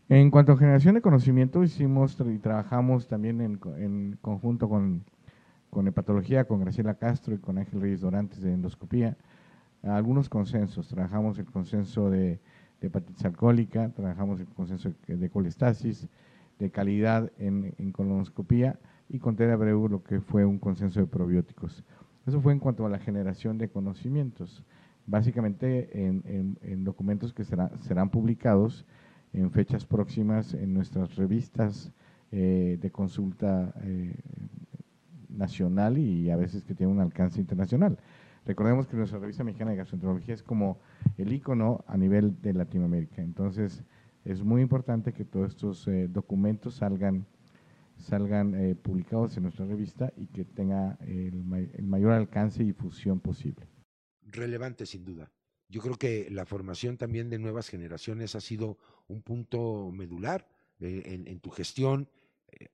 En 0.09 0.29
cuanto 0.33 0.53
a 0.53 0.57
generación 0.57 0.97
de 0.97 1.03
conocimiento, 1.03 1.63
hicimos 1.63 2.17
y 2.19 2.39
trabajamos 2.39 3.07
también 3.07 3.41
en, 3.41 3.61
en 3.77 4.19
conjunto 4.21 4.69
con, 4.69 5.05
con 5.71 5.87
hepatología, 5.87 6.47
con 6.47 6.61
Graciela 6.61 6.95
Castro 6.95 7.33
y 7.33 7.39
con 7.39 7.59
Ángel 7.59 7.81
Reyes 7.81 8.01
Dorantes 8.01 8.43
de 8.43 8.53
endoscopía, 8.53 9.17
algunos 9.85 10.29
consensos. 10.29 10.89
Trabajamos 10.89 11.39
el 11.39 11.47
consenso 11.47 12.11
de 12.11 12.41
de 12.81 12.89
hepatitis 12.89 13.25
alcohólica, 13.25 13.91
trabajamos 13.91 14.41
el 14.41 14.47
consenso 14.47 14.93
de 15.07 15.31
colestasis, 15.31 16.09
de 16.59 16.71
calidad 16.71 17.31
en, 17.39 17.75
en 17.79 17.93
colonoscopía 17.93 18.79
y 19.09 19.19
con 19.19 19.37
Ted 19.37 19.51
Abreu 19.51 19.89
lo 19.89 20.03
que 20.03 20.21
fue 20.21 20.45
un 20.45 20.59
consenso 20.59 21.01
de 21.01 21.07
probióticos. 21.07 21.85
Eso 22.27 22.41
fue 22.41 22.53
en 22.53 22.59
cuanto 22.59 22.87
a 22.87 22.91
la 22.91 22.99
generación 22.99 23.59
de 23.59 23.69
conocimientos, 23.69 24.63
básicamente 25.07 26.07
en, 26.07 26.23
en, 26.27 26.59
en 26.63 26.85
documentos 26.85 27.33
que 27.33 27.45
será, 27.45 27.71
serán 27.81 28.11
publicados 28.11 28.87
en 29.33 29.51
fechas 29.51 29.85
próximas 29.85 30.55
en 30.55 30.75
nuestras 30.75 31.17
revistas 31.17 31.93
eh, 32.33 32.79
de 32.81 32.91
consulta 32.91 33.75
eh, 33.83 34.15
nacional 35.29 35.99
y 35.99 36.31
a 36.31 36.37
veces 36.37 36.65
que 36.65 36.75
tiene 36.75 36.93
un 36.93 37.01
alcance 37.01 37.41
internacional. 37.41 37.99
Recordemos 38.47 38.87
que 38.87 38.97
nuestra 38.97 39.19
revista 39.19 39.45
mexicana 39.45 39.73
de 39.73 39.77
gastroenterología 39.79 40.35
es 40.35 40.43
como 40.43 40.81
el 41.19 41.33
icono 41.33 41.85
a 41.87 41.97
nivel 41.97 42.41
de 42.41 42.55
Latinoamérica. 42.55 43.23
Entonces, 43.23 43.85
es 44.25 44.43
muy 44.43 44.63
importante 44.63 45.13
que 45.13 45.25
todos 45.25 45.51
estos 45.51 45.87
eh, 45.89 46.09
documentos 46.09 46.75
salgan, 46.75 47.27
salgan 47.99 48.55
eh, 48.55 48.75
publicados 48.75 49.37
en 49.37 49.45
nuestra 49.45 49.67
revista 49.67 50.13
y 50.17 50.27
que 50.27 50.45
tenga 50.45 50.99
el, 51.07 51.43
mayor 51.83 52.13
alcance 52.13 52.63
y 52.63 52.67
difusión 52.67 53.21
posible. 53.21 53.67
Relevante, 54.23 54.87
sin 54.87 55.05
duda. 55.05 55.31
Yo 55.69 55.81
creo 55.81 55.97
que 55.97 56.29
la 56.31 56.47
formación 56.47 56.97
también 56.97 57.31
de 57.31 57.39
nuevas 57.39 57.69
generaciones 57.69 58.35
ha 58.35 58.41
sido 58.41 58.79
un 59.07 59.23
punto 59.23 59.91
medular 59.93 60.49
eh, 60.81 61.23
en, 61.27 61.41
tu 61.41 61.51
gestión. 61.51 62.09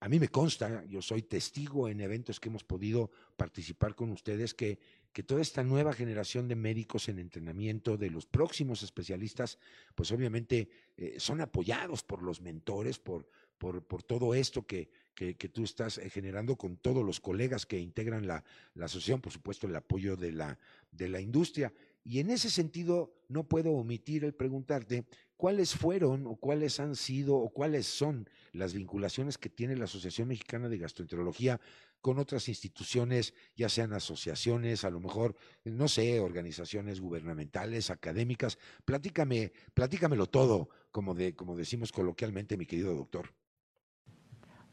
A 0.01 0.09
mí 0.09 0.19
me 0.19 0.29
consta, 0.29 0.85
yo 0.87 1.03
soy 1.03 1.23
testigo 1.23 1.89
en 1.89 2.01
eventos 2.01 2.41
que 2.41 2.49
hemos 2.49 2.65
podido 2.65 3.11
participar 3.37 3.95
con 3.95 4.11
ustedes, 4.11 4.55
que, 4.55 4.79
que 5.17 5.23
toda 5.23 5.41
esta 5.41 5.65
nueva 5.65 5.95
generación 5.95 6.47
de 6.47 6.57
médicos 6.57 7.09
en 7.09 7.19
entrenamiento, 7.19 7.97
de 7.97 8.11
los 8.11 8.27
próximos 8.27 8.83
especialistas, 8.83 9.59
pues 9.95 10.13
obviamente 10.13 10.69
son 11.17 11.41
apoyados 11.41 12.03
por 12.03 12.23
los 12.23 12.43
mentores, 12.43 12.99
por, 12.99 13.27
por, 13.57 14.03
todo 14.03 14.35
esto 14.35 14.67
que, 14.67 14.91
que, 15.15 15.35
tú 15.35 15.65
estás 15.65 15.97
eh, 15.99 16.11
generando 16.11 16.57
con 16.57 16.77
todos 16.77 17.05
los 17.05 17.21
colegas 17.21 17.65
que 17.65 17.81
integran 17.81 18.27
la, 18.27 18.45
asociación, 18.79 19.21
por 19.21 19.33
supuesto 19.33 19.67
el 19.67 19.77
apoyo 19.77 20.17
de 20.17 20.33
la, 20.33 20.59
de 20.93 21.09
la 21.09 21.21
industria. 21.21 21.73
Y 22.09 22.21
en 22.21 22.31
ese 22.31 22.51
sentido, 22.51 23.13
no 23.29 23.49
puedo 23.49 23.73
omitir 23.73 24.25
el 24.25 24.33
preguntarte 24.33 25.07
cuáles 25.37 25.75
fueron 25.75 26.29
o 26.29 26.37
cuáles 26.37 26.79
han 26.79 26.95
sido 26.95 27.35
o 27.35 27.51
cuáles 27.51 27.87
son 27.87 28.31
las 28.53 28.75
vinculaciones 28.75 29.39
que 29.39 29.49
tiene 29.49 29.75
la 29.75 29.87
Asociación 29.87 30.29
Mexicana 30.29 30.69
de 30.69 30.79
Gastroenterología 30.79 31.61
con 32.01 32.21
otras 32.21 32.49
instituciones, 32.49 33.35
ya 33.57 33.69
sean 33.69 33.93
asociaciones, 33.93 34.85
a 34.85 34.91
lo 34.91 35.01
mejor, 35.01 35.35
no 35.65 35.89
sé, 35.89 36.21
organizaciones 36.21 37.01
gubernamentales, 37.01 37.91
académicas. 37.91 38.57
Platícame, 38.85 39.53
platícamelo 39.75 40.27
todo, 40.29 40.69
como, 40.93 41.13
de, 41.13 41.35
como 41.35 41.57
decimos 41.57 41.91
coloquialmente, 41.91 42.57
mi 42.57 42.67
querido 42.67 42.95
doctor. 42.95 43.35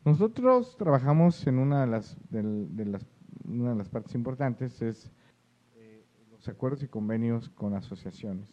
Nosotros 0.06 0.78
trabajamos 0.78 1.48
en 1.48 1.58
una 1.58 1.82
de 1.82 1.88
las, 1.88 2.16
una 2.32 3.72
de 3.72 3.75
las 3.75 3.90
partes 3.90 4.13
importantes, 4.13 4.80
es 4.84 5.12
acuerdos 6.50 6.84
y 6.84 6.88
convenios 6.88 7.50
con 7.50 7.74
asociaciones. 7.76 8.50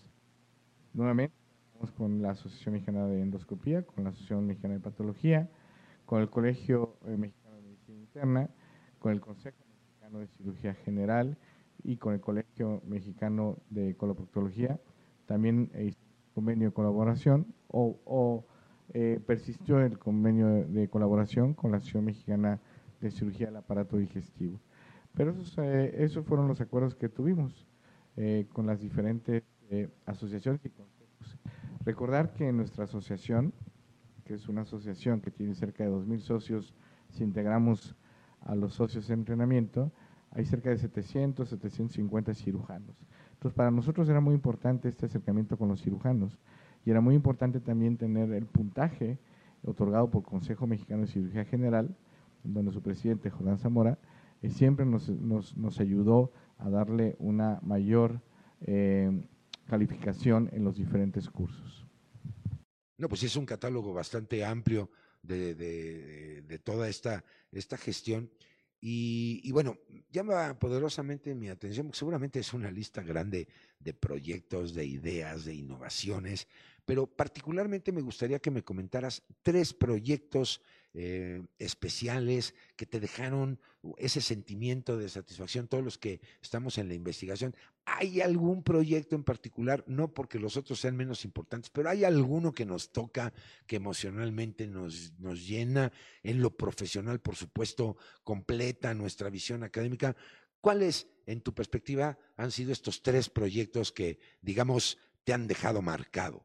Nuevamente, 0.93 1.35
con 1.97 2.21
la 2.21 2.31
Asociación 2.33 2.75
Mexicana 2.75 3.07
de 3.07 3.23
Endoscopía, 3.23 3.83
con 3.83 4.05
la 4.05 4.11
Asociación 4.11 4.47
Mexicana 4.47 4.75
de 4.75 4.81
Patología, 4.81 5.51
con 6.05 6.21
el 6.21 6.29
Colegio 6.29 6.97
eh, 7.07 7.17
Mexicano 7.17 7.57
de 7.57 7.63
Medicina 7.63 7.99
Interna, 7.99 8.51
con 8.99 9.13
el 9.13 9.21
Consejo 9.21 9.57
Mexicano 9.69 10.19
de 10.19 10.27
Cirugía 10.27 10.75
General 10.75 11.39
y 11.83 11.97
con 11.97 12.15
el 12.15 12.21
Colegio 12.21 12.83
Mexicano 12.85 13.57
de 13.71 13.97
Coloproctología. 13.97 14.79
También 15.27 15.71
hay 15.75 15.97
convenio 16.35 16.69
de 16.69 16.75
colaboración 16.75 17.55
o 17.69 18.45
eh, 18.93 19.21
persistió 19.25 19.81
el 19.81 19.99
convenio 19.99 20.49
de, 20.49 20.89
colaboración 20.89 21.55
con 21.55 21.71
la 21.71 21.77
Asociación 21.77 22.07
Mexicana 22.07 22.61
de 23.01 23.13
Cirugía 23.13 23.47
del 23.47 23.57
Aparato 23.57 23.97
Digestivo. 23.97 24.61
Pero 25.15 25.31
esos, 25.31 25.57
eh, 25.59 26.03
esos 26.03 26.27
fueron 26.27 26.49
los 26.49 26.61
acuerdos 26.61 26.97
que 26.97 27.09
tuvimos 27.09 27.69
eh, 28.17 28.47
con 28.52 28.67
las 28.67 28.81
diferentes 28.81 29.43
asociaciones 30.05 30.64
y 30.64 30.71
consejos. 30.71 31.38
Recordar 31.85 32.33
que 32.33 32.52
nuestra 32.52 32.85
asociación, 32.85 33.52
que 34.25 34.35
es 34.35 34.49
una 34.49 34.62
asociación 34.62 35.21
que 35.21 35.31
tiene 35.31 35.55
cerca 35.55 35.85
de 35.85 35.90
2.000 35.90 36.19
socios, 36.21 36.75
si 37.11 37.23
integramos 37.23 37.95
a 38.40 38.55
los 38.55 38.75
socios 38.75 39.07
de 39.09 39.14
entrenamiento, 39.14 39.93
hay 40.33 40.45
cerca 40.45 40.71
de 40.71 40.79
700, 40.79 41.49
750 41.49 42.35
cirujanos. 42.35 42.97
Entonces, 43.33 43.57
para 43.57 43.71
nosotros 43.71 44.09
era 44.09 44.21
muy 44.21 44.35
importante 44.35 44.88
este 44.88 45.07
acercamiento 45.07 45.57
con 45.57 45.69
los 45.69 45.83
cirujanos 45.83 46.38
y 46.85 46.90
era 46.90 47.00
muy 47.00 47.14
importante 47.14 47.61
también 47.61 47.97
tener 47.97 48.33
el 48.33 48.47
puntaje 48.47 49.19
otorgado 49.64 50.11
por 50.11 50.23
Consejo 50.23 50.67
Mexicano 50.67 51.02
de 51.02 51.09
Cirugía 51.09 51.45
General, 51.45 51.95
donde 52.45 52.73
su 52.73 52.83
presidente, 52.83 53.31
Jordán 53.31 53.59
Zamora, 53.59 53.99
eh, 54.43 54.50
siempre 54.50 54.87
nos, 54.87 55.09
nos, 55.09 55.81
ayudó 55.81 56.33
a 56.61 56.71
darle 56.71 57.17
una 57.19 57.59
mayor 57.62 58.23
eh, 58.61 59.11
calificación 59.67 60.49
en 60.52 60.64
los 60.64 60.76
diferentes 60.76 61.29
cursos. 61.29 61.87
No, 62.99 63.09
pues 63.09 63.23
es 63.23 63.37
un 63.37 63.47
catálogo 63.47 63.95
bastante 63.95 64.45
amplio 64.45 64.90
de, 65.23 65.55
de, 65.55 66.59
toda 66.59 66.88
esta, 66.88 67.25
esta 67.50 67.76
gestión. 67.76 68.31
Y, 68.81 69.40
y, 69.45 69.52
bueno, 69.52 69.79
llama 70.11 70.59
poderosamente 70.59 71.35
mi 71.35 71.49
atención, 71.49 71.87
porque 71.87 71.99
seguramente 71.99 72.40
es 72.40 72.52
una 72.55 72.71
lista 72.71 73.02
grande 73.02 73.49
de 73.79 73.95
proyectos, 73.95 74.75
de 74.75 74.87
ideas, 74.87 75.45
de 75.45 75.55
innovaciones, 75.55 76.49
pero 76.85 77.07
particularmente 77.07 77.93
me 77.93 78.00
gustaría 78.00 78.38
que 78.38 78.50
me 78.50 78.64
comentaras 78.64 79.23
tres 79.43 79.73
proyectos 79.73 80.62
eh, 80.93 81.43
especiales 81.59 82.55
que 82.77 82.87
te 82.87 82.99
dejaron 82.99 83.61
ese 83.97 84.21
sentimiento 84.21 84.97
de 84.97 85.09
satisfacción, 85.09 85.69
todos 85.69 85.85
los 85.85 85.99
que 85.99 86.21
estamos 86.43 86.79
en 86.79 86.89
la 86.89 86.95
investigación. 86.95 87.55
¿Hay 87.85 88.21
algún 88.21 88.63
proyecto 88.63 89.15
en 89.17 89.25
particular? 89.25 89.85
No 89.87 90.13
porque 90.13 90.39
los 90.39 90.57
otros 90.57 90.81
sean 90.81 90.97
menos 90.97 91.25
importantes, 91.25 91.71
pero 91.71 91.89
hay 91.89 92.05
alguno 92.05 92.53
que 92.53 92.67
nos 92.67 92.93
toca, 92.93 93.33
que 93.67 93.77
emocionalmente 93.77 94.67
nos, 94.67 95.13
nos 95.19 95.47
llena, 95.47 95.93
en 96.23 96.41
lo 96.41 96.57
profesional, 96.57 97.21
por 97.21 97.37
supuesto, 97.37 97.97
completa 98.25 98.93
nuestra 98.95 99.31
visión 99.31 99.63
académica. 99.63 100.17
¿Cuáles, 100.61 101.09
en 101.27 101.41
tu 101.41 101.55
perspectiva, 101.55 102.19
han 102.37 102.51
sido 102.51 102.73
estos 102.73 103.03
tres 103.03 103.31
proyectos 103.31 103.93
que, 103.93 104.19
digamos, 104.43 104.99
te 105.25 105.33
han 105.33 105.47
dejado 105.47 105.81
marcado? 105.81 106.45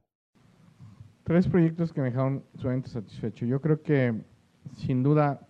Tres 1.24 1.48
proyectos 1.48 1.92
que 1.92 2.02
me 2.02 2.12
dejaron 2.12 2.46
sumamente 2.56 2.90
satisfecho. 2.90 3.46
Yo 3.46 3.60
creo 3.60 3.82
que, 3.82 4.14
sin 4.74 5.03
duda, 5.03 5.45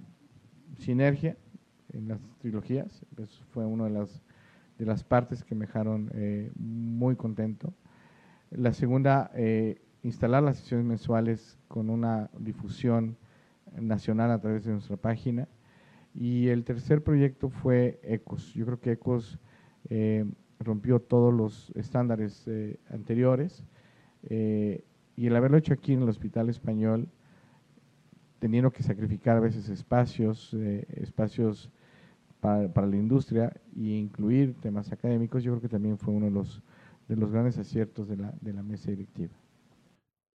sinergia 0.78 1.38
en 1.94 2.08
las 2.08 2.20
trilogías. 2.40 3.06
Eso 3.18 3.44
fue 3.52 3.66
una 3.66 3.86
de 3.86 3.92
las, 3.92 4.22
de 4.78 4.86
las 4.86 5.04
partes 5.04 5.44
que 5.44 5.56
me 5.56 5.66
dejaron 5.66 6.12
eh, 6.14 6.52
muy 6.56 7.16
contento. 7.16 7.74
La 8.52 8.74
segunda, 8.74 9.32
eh, 9.34 9.82
instalar 10.04 10.44
las 10.44 10.58
sesiones 10.58 10.86
mensuales 10.86 11.58
con 11.68 11.90
una 11.90 12.30
difusión 12.38 13.18
nacional 13.80 14.32
a 14.32 14.40
través 14.40 14.66
de 14.66 14.72
nuestra 14.72 14.98
página. 14.98 15.48
Y 16.14 16.48
el 16.48 16.64
tercer 16.64 17.04
proyecto 17.04 17.50
fue 17.50 18.00
ECOS. 18.04 18.54
Yo 18.54 18.66
creo 18.66 18.80
que 18.80 18.92
ECOS 18.94 19.38
eh, 19.90 20.26
rompió 20.60 21.02
todos 21.02 21.34
los 21.34 21.72
estándares 21.76 22.48
anteriores 22.90 23.66
y 25.18 25.28
el 25.28 25.36
haberlo 25.36 25.58
hecho 25.58 25.74
aquí 25.74 25.94
en 25.94 26.02
el 26.02 26.10
Hospital 26.10 26.50
Español, 26.50 27.08
teniendo 28.46 28.72
que 28.72 28.84
sacrificar 28.84 29.38
a 29.38 29.40
veces 29.40 29.70
espacios, 29.70 30.54
eh, 30.54 30.86
espacios 30.98 31.72
para, 32.40 32.86
la 32.86 32.96
industria 32.96 33.52
e 33.76 33.98
incluir 33.98 34.54
temas 34.62 34.92
académicos, 34.92 35.42
yo 35.42 35.54
creo 35.54 35.62
que 35.64 35.68
también 35.68 35.98
fue 35.98 36.14
uno 36.14 36.28
de 36.28 36.32
los, 36.32 36.62
de 37.08 37.16
los 37.16 37.32
grandes 37.32 37.58
aciertos 37.58 38.08
de 38.08 38.18
la, 38.18 38.36
de 38.42 38.54
la 38.54 38.62
mesa 38.62 38.92
directiva. 38.92 39.34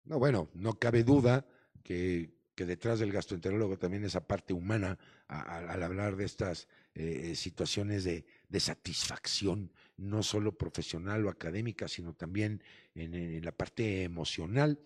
No, 0.03 0.19
bueno, 0.19 0.49
no 0.55 0.73
cabe 0.73 1.05
duda 1.05 1.45
que, 1.83 2.33
que 2.53 2.65
detrás 2.65 2.99
del 2.99 3.13
gastroenterólogo 3.13 3.77
también 3.77 4.03
esa 4.03 4.27
parte 4.27 4.53
humana 4.53 4.99
al 5.29 5.81
hablar 5.81 6.17
de 6.17 6.25
estas 6.25 6.67
eh, 6.93 7.33
situaciones 7.35 8.03
de, 8.03 8.25
de, 8.49 8.59
satisfacción, 8.59 9.71
no 9.95 10.21
solo 10.21 10.57
profesional 10.57 11.25
o 11.25 11.29
académica, 11.29 11.87
sino 11.87 12.13
también 12.13 12.61
en, 12.93 13.43
la 13.45 13.53
parte 13.53 14.03
emocional. 14.03 14.79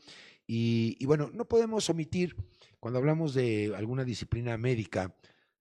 Y, 0.48 1.04
bueno, 1.06 1.32
no 1.34 1.48
podemos 1.48 1.90
omitir, 1.90 2.36
cuando 2.80 3.00
hablamos 3.00 3.34
de 3.34 3.74
alguna 3.76 4.04
disciplina 4.04 4.58
médica, 4.58 5.16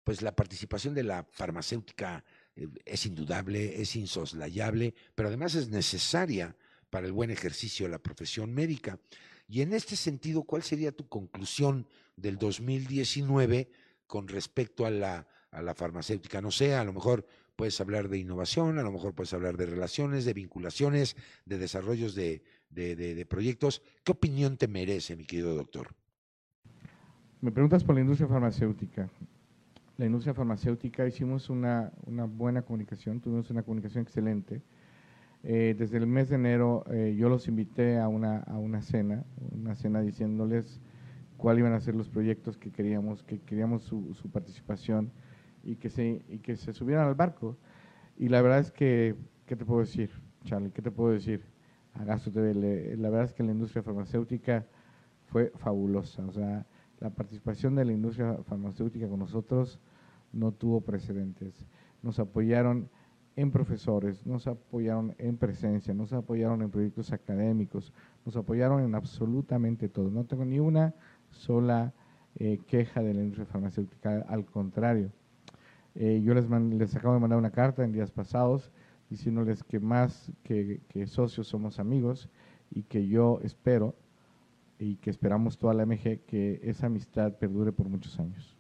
pues 0.04 0.22
la 0.22 0.36
participación 0.36 0.96
de 0.96 1.04
la 1.04 1.24
farmacéutica 1.32 2.24
eh, 2.56 2.68
es 2.86 3.06
indudable, 3.06 3.80
es 3.80 3.96
insoslayable, 3.96 4.96
pero 5.14 5.30
además 5.30 5.54
es 5.54 5.70
necesaria 5.70 6.56
para 6.90 7.06
el 7.06 7.14
buen 7.14 7.30
ejercicio 7.30 7.86
de 7.86 7.92
la 7.92 8.02
profesión 8.02 8.52
médica. 8.54 9.00
Y 9.48 9.62
en 9.62 9.74
este 9.74 9.96
sentido, 9.96 10.44
¿cuál 10.44 10.64
sería 10.64 10.92
tu 10.92 11.08
conclusión 11.08 11.88
del 12.16 12.38
2019 12.38 13.70
con 14.08 14.28
respecto 14.28 14.86
a 14.86 14.90
la, 14.90 15.28
a 15.52 15.62
la 15.62 15.76
farmacéutica? 15.76 16.42
No 16.42 16.50
sé, 16.50 16.74
a 16.74 16.84
lo 16.84 16.94
mejor 16.94 17.28
puedes 17.56 17.80
hablar 17.80 18.10
de 18.10 18.18
innovación, 18.18 18.80
a 18.80 18.84
lo 18.84 18.92
mejor 18.92 19.14
puedes 19.14 19.34
hablar 19.34 19.58
de 19.58 19.68
relaciones, 19.68 20.26
de 20.26 20.34
vinculaciones, 20.34 21.16
de 21.46 21.60
desarrollos 21.60 22.16
de, 22.16 22.42
proyectos. 23.28 23.82
¿Qué 24.04 24.12
opinión 24.12 24.58
te 24.58 24.68
merece, 24.68 25.16
mi 25.16 25.26
querido 25.26 25.56
doctor? 25.56 25.88
Me 27.42 27.52
preguntas 27.52 27.84
por 27.84 27.96
la 27.96 28.02
industria 28.02 28.28
farmacéutica. 28.28 29.10
La 29.98 30.06
industria 30.06 30.34
farmacéutica 30.34 31.08
hicimos 31.08 31.50
una, 31.50 31.92
buena 32.28 32.62
comunicación, 32.62 33.20
tuvimos 33.20 33.50
una 33.50 33.64
comunicación 33.64 34.04
excelente. 34.04 34.62
Eh, 35.44 35.76
desde 35.78 35.98
el 35.98 36.08
mes 36.08 36.30
de 36.30 36.36
enero 36.36 36.84
eh, 36.92 37.16
yo 37.18 37.30
los 37.30 37.48
invité 37.48 37.98
a 37.98 38.08
una, 38.08 38.40
a 38.40 38.58
una 38.58 38.82
cena, 38.84 39.24
una 39.52 39.74
cena 39.74 40.02
diciéndoles 40.02 40.80
cuáles 41.38 41.62
iban 41.62 41.74
a 41.74 41.80
ser 41.80 41.96
los 41.96 42.10
proyectos 42.10 42.58
que 42.58 42.72
queríamos, 42.72 43.24
que 43.24 43.40
queríamos 43.40 43.82
su, 43.82 44.14
su 44.14 44.30
participación 44.30 45.12
y 45.64 45.76
que 45.78 45.90
se, 45.90 46.24
y 46.30 46.40
que 46.40 46.56
se 46.56 46.74
subieran 46.74 47.08
al 47.08 47.16
barco. 47.16 47.58
Y 48.18 48.30
la 48.30 48.42
verdad 48.42 48.60
es 48.60 48.72
que, 48.72 49.16
¿qué 49.46 49.56
te 49.56 49.66
puedo 49.66 49.80
decir, 49.80 50.12
Charlie? 50.46 50.72
¿Qué 50.72 50.82
te 50.82 50.92
puedo 50.92 51.12
decir? 51.12 51.44
A 51.94 52.18
TV, 52.18 52.96
la 52.98 53.10
verdad 53.10 53.26
es 53.26 53.34
que 53.34 53.44
la 53.44 53.52
industria 53.52 53.84
farmacéutica 53.84 54.66
fue 55.28 55.52
fabulosa. 55.58 56.26
O 56.26 56.32
sea, 56.32 56.66
la 57.00 57.10
participación 57.10 57.76
de 57.76 57.86
la 57.86 57.92
industria 57.92 58.38
farmacéutica 58.44 59.08
con 59.08 59.20
nosotros 59.20 59.80
no 60.32 60.52
tuvo 60.52 60.82
precedentes. 60.82 61.66
Nos 62.02 62.20
apoyaron 62.20 62.90
en 63.36 63.52
profesores, 63.52 64.26
nos 64.26 64.48
apoyaron 64.48 65.16
en 65.18 65.38
presencia, 65.38 65.94
nos 65.94 66.14
apoyaron 66.14 66.62
en 66.62 66.70
proyectos 66.70 67.12
académicos, 67.12 67.94
nos 68.26 68.36
apoyaron 68.36 68.84
en 68.84 68.96
absolutamente 68.96 69.90
todo. 69.90 70.10
No 70.10 70.26
tengo 70.26 70.46
ni 70.46 70.60
una 70.60 70.94
sola 71.30 71.94
eh, 72.36 72.60
queja 72.68 73.02
de 73.02 73.14
la 73.14 73.22
industria 73.22 73.46
farmacéutica, 73.46 74.26
al 74.28 74.46
contrario. 74.46 75.12
Eh, 75.96 76.22
yo 76.24 76.34
les, 76.34 76.50
les 76.50 76.96
acabo 76.96 77.14
de 77.14 77.20
mandar 77.20 77.38
una 77.38 77.52
carta 77.52 77.84
en 77.84 77.92
días 77.92 78.12
pasados 78.12 78.72
diciéndoles 79.12 79.62
que 79.64 79.80
más 79.80 80.32
que, 80.42 80.82
que 80.88 81.06
socios 81.06 81.48
somos 81.48 81.80
amigos 81.80 82.30
y 82.72 82.84
que 82.84 83.06
yo 83.06 83.42
espero 83.44 83.94
y 84.80 84.96
que 84.96 85.10
esperamos 85.10 85.58
toda 85.58 85.74
la 85.74 85.86
MG 85.86 86.22
que 86.26 86.62
esa 86.64 86.88
amistad 86.88 87.38
perdure 87.38 87.74
por 87.74 87.90
muchos 87.90 88.18
años. 88.20 88.58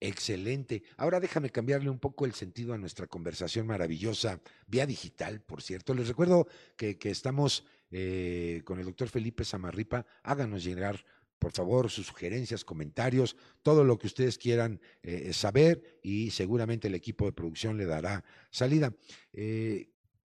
Excelente. 0.00 0.82
Ahora 0.96 1.20
déjame 1.20 1.50
cambiarle 1.50 1.88
un 1.88 1.98
poco 1.98 2.24
el 2.24 2.32
sentido 2.32 2.72
a 2.74 2.78
nuestra 2.78 3.06
conversación 3.06 3.66
maravillosa, 3.66 4.40
vía 4.66 4.86
digital, 4.86 5.40
por 5.40 5.62
cierto. 5.62 5.94
Les 5.94 6.08
recuerdo 6.08 6.46
que, 6.76 6.98
estamos 7.04 7.64
eh, 7.90 8.62
con 8.64 8.78
el 8.78 8.86
doctor 8.86 9.08
Felipe 9.08 9.44
Samarripa. 9.44 10.04
Háganos 10.22 10.64
llegar, 10.64 11.04
por 11.44 11.52
favor, 11.52 11.90
sus 11.90 12.06
sugerencias, 12.06 12.64
comentarios, 12.64 13.36
todo 13.62 13.84
lo 13.84 13.98
que 13.98 14.06
ustedes 14.06 14.38
quieran 14.38 14.80
eh, 15.02 15.30
saber 15.34 16.00
y 16.02 16.30
seguramente 16.30 16.88
el 16.88 16.94
equipo 16.94 17.26
de 17.26 17.32
producción 17.32 17.76
le 17.76 17.84
dará 17.84 18.24
salida. 18.50 18.94
Eh, 19.34 19.90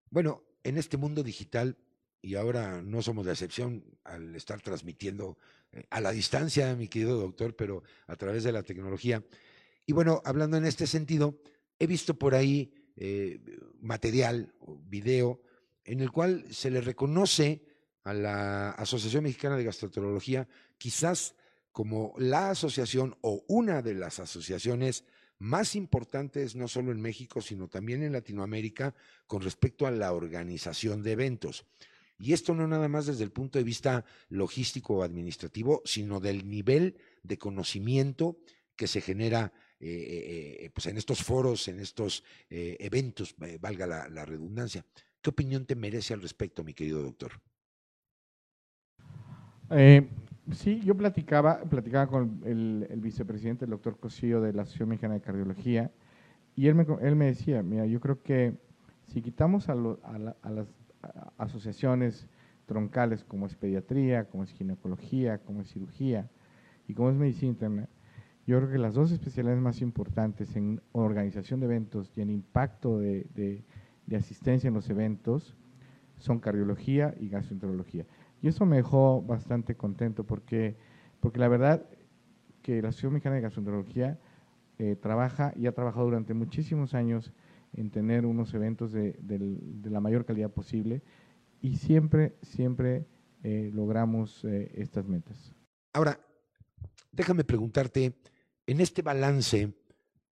bueno, 0.08 0.42
en 0.64 0.78
este 0.78 0.96
mundo 0.96 1.22
digital, 1.22 1.76
y 2.22 2.36
ahora 2.36 2.80
no 2.80 3.02
somos 3.02 3.26
la 3.26 3.32
excepción 3.32 3.84
al 4.04 4.34
estar 4.34 4.62
transmitiendo 4.62 5.36
a 5.90 6.00
la 6.00 6.12
distancia, 6.12 6.74
mi 6.76 6.88
querido 6.88 7.20
doctor, 7.20 7.56
pero 7.56 7.82
a 8.06 8.16
través 8.16 8.42
de 8.42 8.52
la 8.52 8.62
tecnología, 8.62 9.22
y 9.84 9.92
bueno, 9.92 10.22
hablando 10.24 10.56
en 10.56 10.64
este 10.64 10.86
sentido, 10.86 11.38
he 11.78 11.86
visto 11.86 12.18
por 12.18 12.34
ahí 12.34 12.72
eh, 12.96 13.38
material 13.82 14.54
video 14.86 15.42
en 15.84 16.00
el 16.00 16.10
cual 16.10 16.46
se 16.50 16.70
le 16.70 16.80
reconoce 16.80 17.66
a 18.04 18.14
la 18.14 18.70
Asociación 18.70 19.24
Mexicana 19.24 19.56
de 19.56 19.64
Gastroenterología 19.64 20.48
quizás 20.78 21.34
como 21.72 22.14
la 22.18 22.50
asociación 22.50 23.16
o 23.22 23.44
una 23.48 23.82
de 23.82 23.94
las 23.94 24.20
asociaciones 24.20 25.04
más 25.38 25.74
importantes 25.74 26.54
no 26.54 26.68
solo 26.68 26.92
en 26.92 27.00
México, 27.00 27.40
sino 27.40 27.68
también 27.68 28.02
en 28.02 28.12
Latinoamérica 28.12 28.94
con 29.26 29.42
respecto 29.42 29.86
a 29.86 29.90
la 29.90 30.12
organización 30.12 31.02
de 31.02 31.12
eventos. 31.12 31.64
Y 32.18 32.32
esto 32.32 32.54
no 32.54 32.68
nada 32.68 32.88
más 32.88 33.06
desde 33.06 33.24
el 33.24 33.32
punto 33.32 33.58
de 33.58 33.64
vista 33.64 34.04
logístico 34.28 34.94
o 34.94 35.02
administrativo, 35.02 35.82
sino 35.84 36.20
del 36.20 36.48
nivel 36.48 36.96
de 37.24 37.38
conocimiento 37.38 38.38
que 38.76 38.86
se 38.86 39.00
genera 39.00 39.52
eh, 39.80 40.60
eh, 40.60 40.70
pues 40.72 40.86
en 40.86 40.96
estos 40.96 41.24
foros, 41.24 41.66
en 41.66 41.80
estos 41.80 42.22
eh, 42.48 42.76
eventos, 42.78 43.34
valga 43.60 43.86
la, 43.86 44.24
redundancia. 44.24 44.86
¿Qué 45.20 45.30
opinión 45.30 45.66
te 45.66 45.74
merece 45.74 46.14
al 46.14 46.22
respecto, 46.22 46.62
mi 46.62 46.72
querido 46.72 47.02
doctor? 47.02 47.40
Sí, 50.52 50.80
yo 50.84 50.96
platicaba, 50.96 51.60
platicaba 51.62 52.06
con 52.06 52.40
el, 52.44 52.86
vicepresidente, 52.96 53.64
el 53.64 53.70
doctor 53.70 53.98
Cosillo 53.98 54.40
de 54.40 54.52
la 54.52 54.62
Asociación 54.62 54.90
Mexicana 54.90 55.14
de 55.14 55.20
Cardiología, 55.20 55.90
y 56.56 56.68
él 56.68 56.74
me, 56.74 56.86
él 57.00 57.16
me 57.16 57.26
decía, 57.26 57.62
mira, 57.62 57.86
yo 57.86 58.00
creo 58.00 58.22
que 58.22 58.54
si 59.06 59.22
quitamos 59.22 59.68
a, 59.68 59.72
a 59.72 60.50
las 60.50 60.66
asociaciones 61.38 62.28
troncales 62.66 63.24
como 63.24 63.46
es 63.46 63.54
pediatría, 63.54 64.24
como 64.24 64.44
es 64.44 64.50
ginecología, 64.50 65.38
como 65.38 65.62
es 65.62 65.68
cirugía 65.68 66.28
y 66.88 66.94
como 66.94 67.10
es 67.10 67.16
medicina 67.16 67.50
interna, 67.50 67.88
yo 68.46 68.58
creo 68.58 68.70
que 68.70 68.78
las 68.78 68.94
dos 68.94 69.12
especialidades 69.12 69.62
más 69.62 69.80
importantes 69.82 70.56
en 70.56 70.80
organización 70.92 71.60
de 71.60 71.66
eventos 71.66 72.10
y 72.16 72.22
en 72.22 72.30
impacto 72.30 72.98
de, 72.98 73.62
asistencia 74.16 74.68
en 74.68 74.74
los 74.74 74.90
eventos 74.90 75.56
son 76.18 76.40
cardiología 76.40 77.14
y 77.20 77.28
gastroenterología. 77.28 78.04
Y 78.42 78.48
eso 78.48 78.66
me 78.66 78.76
dejó 78.76 79.22
bastante 79.22 79.76
contento 79.76 80.24
porque, 80.24 80.76
porque 81.20 81.38
la 81.38 81.46
verdad 81.46 81.86
que 82.60 82.82
la 82.82 82.88
Asociación 82.88 83.14
Mexicana 83.14 83.36
de 83.36 83.42
Gastroenterología 83.42 84.18
eh, 84.78 84.96
trabaja 84.96 85.52
y 85.56 85.68
ha 85.68 85.72
trabajado 85.72 86.06
durante 86.06 86.34
muchísimos 86.34 86.92
años 86.92 87.32
en 87.72 87.90
tener 87.90 88.26
unos 88.26 88.52
eventos 88.52 88.92
de, 88.92 89.16
la 89.84 90.00
mayor 90.00 90.24
calidad 90.24 90.50
posible 90.50 91.02
y 91.60 91.76
siempre, 91.76 92.36
siempre 92.42 93.06
eh, 93.44 93.70
logramos 93.72 94.44
eh, 94.44 94.72
estas 94.74 95.06
metas. 95.06 95.54
Ahora, 95.92 96.18
déjame 97.12 97.44
preguntarte, 97.44 98.18
en 98.66 98.80
este 98.80 99.02
balance, 99.02 99.72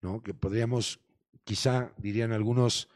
¿no? 0.01 0.23
que 0.23 0.35
podríamos, 0.35 1.01
quizá 1.45 1.93
dirían 1.99 2.33
algunos, 2.33 2.89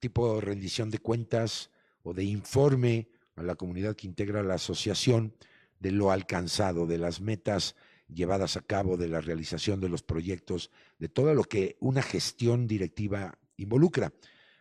tipo 0.00 0.40
rendición 0.40 0.90
de 0.90 0.98
cuentas 0.98 1.70
o 2.02 2.12
de 2.12 2.24
informe 2.24 3.08
la 3.42 3.56
comunidad 3.56 3.96
que 3.96 4.06
integra 4.06 4.42
la 4.42 4.54
asociación 4.54 5.34
de 5.80 5.90
lo 5.90 6.10
alcanzado, 6.10 6.86
de 6.86 6.98
las 6.98 7.20
metas 7.20 7.76
llevadas 8.08 8.56
a 8.56 8.62
cabo, 8.62 8.96
de 8.96 9.08
la 9.08 9.20
realización 9.20 9.80
de 9.80 9.88
los 9.88 10.02
proyectos, 10.02 10.70
de 10.98 11.08
todo 11.08 11.34
lo 11.34 11.44
que 11.44 11.76
una 11.80 12.02
gestión 12.02 12.66
directiva 12.66 13.38
involucra. 13.56 14.12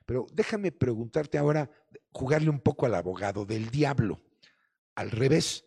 Pero 0.06 0.26
déjame 0.34 0.72
preguntarte 0.72 1.38
ahora, 1.38 1.70
jugarle 2.12 2.50
un 2.50 2.60
poco 2.60 2.86
al 2.86 2.96
abogado 2.96 3.46
del 3.46 3.70
diablo. 3.70 4.22
Al 4.96 5.12
revés, 5.12 5.66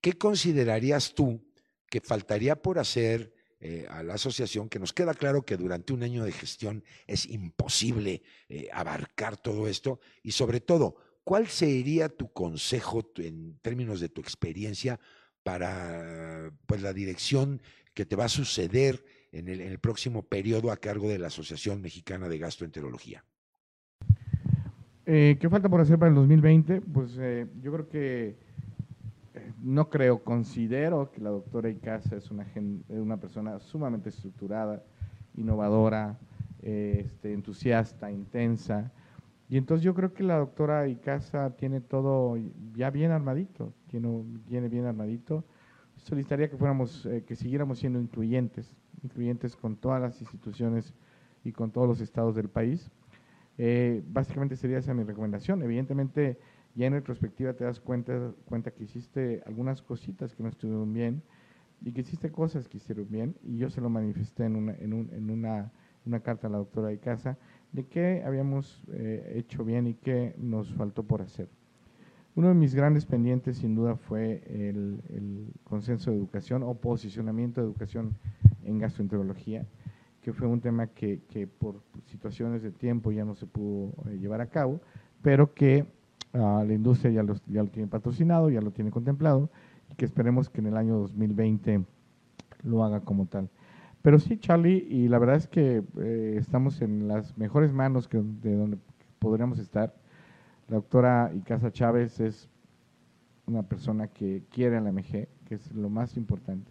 ¿qué 0.00 0.14
considerarías 0.14 1.14
tú 1.14 1.44
que 1.88 2.00
faltaría 2.00 2.60
por 2.60 2.78
hacer 2.78 3.32
eh, 3.60 3.86
a 3.90 4.04
la 4.04 4.14
asociación, 4.14 4.68
que 4.68 4.78
nos 4.78 4.92
queda 4.92 5.14
claro 5.14 5.42
que 5.42 5.56
durante 5.56 5.92
un 5.92 6.04
año 6.04 6.24
de 6.24 6.30
gestión 6.30 6.84
es 7.08 7.26
imposible 7.26 8.22
eh, 8.48 8.68
abarcar 8.72 9.36
todo 9.36 9.66
esto 9.66 9.98
y 10.22 10.30
sobre 10.30 10.60
todo, 10.60 10.94
¿cuál 11.28 11.46
sería 11.46 12.08
tu 12.08 12.32
consejo 12.32 13.02
en 13.18 13.58
términos 13.60 14.00
de 14.00 14.08
tu 14.08 14.22
experiencia 14.22 14.98
para 15.42 16.50
pues, 16.64 16.80
la 16.80 16.94
dirección 16.94 17.60
que 17.92 18.06
te 18.06 18.16
va 18.16 18.24
a 18.24 18.28
suceder 18.30 19.04
en 19.32 19.48
el, 19.48 19.78
próximo 19.78 20.22
periodo 20.22 20.70
a 20.70 20.78
cargo 20.78 21.06
de 21.06 21.18
la 21.18 21.26
Asociación 21.26 21.82
Mexicana 21.82 22.30
de 22.30 22.38
Gastroenterología? 22.38 23.26
Eh, 25.04 25.36
¿Qué 25.38 25.50
falta 25.50 25.68
por 25.68 25.82
hacer 25.82 25.98
para 25.98 26.08
el 26.08 26.14
2020? 26.14 26.80
Pues 26.80 27.12
yo 27.60 27.72
creo 27.72 27.88
que 27.90 28.38
no 29.62 29.90
creo, 29.90 30.24
considero 30.24 31.10
que 31.12 31.20
la 31.20 31.28
doctora 31.28 31.68
Icaza 31.68 32.16
es 32.16 32.30
una, 32.30 32.46
una 32.88 33.18
persona 33.18 33.60
sumamente 33.60 34.08
estructurada, 34.08 34.82
innovadora, 35.36 36.18
este, 36.62 37.34
entusiasta, 37.34 38.10
intensa. 38.10 38.90
Y 39.48 39.56
entonces 39.56 39.82
yo 39.82 39.94
creo 39.94 40.12
que 40.12 40.22
la 40.22 40.36
doctora 40.36 40.88
Icaza 40.88 41.56
tiene 41.56 41.80
todo 41.80 42.36
ya 42.74 42.90
bien 42.90 43.12
armadito, 43.12 43.72
tiene, 43.88 44.24
tiene 44.46 44.68
bien 44.68 44.84
armadito. 44.84 45.44
Solicitaría 45.96 46.50
que 46.50 46.56
fuéramos, 46.56 47.06
eh, 47.06 47.24
que 47.26 47.34
siguiéramos 47.34 47.78
siendo 47.78 47.98
incluyentes, 47.98 48.76
incluyentes 49.02 49.56
con 49.56 49.76
todas 49.76 50.00
las 50.02 50.20
instituciones 50.20 50.92
y 51.44 51.52
con 51.52 51.70
todos 51.70 51.88
los 51.88 52.00
estados 52.00 52.34
del 52.34 52.48
país. 52.48 52.90
Eh, 53.56 54.02
básicamente 54.06 54.54
sería 54.54 54.78
esa 54.78 54.92
mi 54.92 55.02
recomendación. 55.02 55.62
Evidentemente, 55.62 56.38
ya 56.74 56.86
en 56.86 56.92
retrospectiva 56.92 57.54
te 57.54 57.64
das 57.64 57.80
cuenta, 57.80 58.32
cuenta 58.44 58.70
que 58.70 58.84
hiciste 58.84 59.42
algunas 59.46 59.80
cositas 59.80 60.34
que 60.34 60.42
no 60.42 60.50
estuvieron 60.50 60.92
bien 60.92 61.22
y 61.80 61.92
que 61.92 62.02
hiciste 62.02 62.30
cosas 62.30 62.68
que 62.68 62.76
hicieron 62.76 63.08
bien 63.08 63.34
y 63.42 63.56
yo 63.56 63.70
se 63.70 63.80
lo 63.80 63.88
manifesté 63.88 64.44
en 64.44 64.56
una, 64.56 64.74
en 64.74 64.92
un, 64.92 65.10
en 65.12 65.30
una, 65.30 65.72
una 66.06 66.20
carta 66.20 66.48
a 66.48 66.50
la 66.50 66.58
doctora 66.58 66.88
de 66.88 66.98
casa 66.98 67.38
de 67.72 67.86
qué 67.86 68.22
habíamos 68.24 68.82
eh, 68.92 69.34
hecho 69.36 69.64
bien 69.64 69.86
y 69.86 69.94
qué 69.94 70.34
nos 70.38 70.72
faltó 70.74 71.02
por 71.02 71.22
hacer. 71.22 71.48
Uno 72.34 72.48
de 72.48 72.54
mis 72.54 72.74
grandes 72.74 73.04
pendientes 73.04 73.58
sin 73.58 73.74
duda 73.74 73.96
fue 73.96 74.42
el, 74.46 75.02
el 75.08 75.52
consenso 75.64 76.10
de 76.10 76.16
educación 76.16 76.62
o 76.62 76.74
posicionamiento 76.74 77.60
de 77.60 77.66
educación 77.66 78.16
en 78.64 78.78
gastroenterología, 78.78 79.66
que 80.22 80.32
fue 80.32 80.46
un 80.46 80.60
tema 80.60 80.86
que, 80.86 81.22
que 81.28 81.46
por 81.46 81.82
situaciones 82.06 82.62
de 82.62 82.70
tiempo 82.70 83.10
ya 83.10 83.24
no 83.24 83.34
se 83.34 83.46
pudo 83.46 83.92
eh, 84.08 84.18
llevar 84.18 84.40
a 84.40 84.46
cabo, 84.46 84.80
pero 85.22 85.52
que 85.52 85.86
la 86.32 86.72
industria 86.72 87.10
ya 87.10 87.22
lo, 87.22 87.34
ya 87.46 87.62
lo 87.62 87.70
tiene 87.70 87.88
patrocinado, 87.88 88.50
ya 88.50 88.60
lo 88.60 88.70
tiene 88.70 88.90
contemplado 88.90 89.50
y 89.90 89.94
que 89.94 90.04
esperemos 90.04 90.48
que 90.50 90.60
en 90.60 90.66
el 90.66 90.76
año 90.76 90.98
2020 90.98 91.84
lo 92.62 92.84
haga 92.84 93.00
como 93.00 93.26
tal. 93.26 93.48
Pero 94.02 94.18
sí, 94.18 94.38
Charlie, 94.38 94.86
y 94.88 95.08
la 95.08 95.18
verdad 95.18 95.36
es 95.36 95.48
que 95.48 95.82
eh, 95.98 96.36
estamos 96.38 96.80
en 96.82 97.08
las 97.08 97.36
mejores 97.36 97.72
manos 97.72 98.08
que, 98.08 98.18
de 98.18 98.54
donde 98.54 98.78
podríamos 99.18 99.58
estar. 99.58 99.94
La 100.68 100.76
doctora 100.76 101.32
Icaza 101.34 101.72
Chávez 101.72 102.20
es 102.20 102.48
una 103.46 103.62
persona 103.62 104.08
que 104.08 104.44
quiere 104.50 104.76
a 104.76 104.80
la 104.80 104.92
MG, 104.92 105.28
que 105.46 105.54
es 105.54 105.72
lo 105.72 105.88
más 105.88 106.16
importante, 106.16 106.70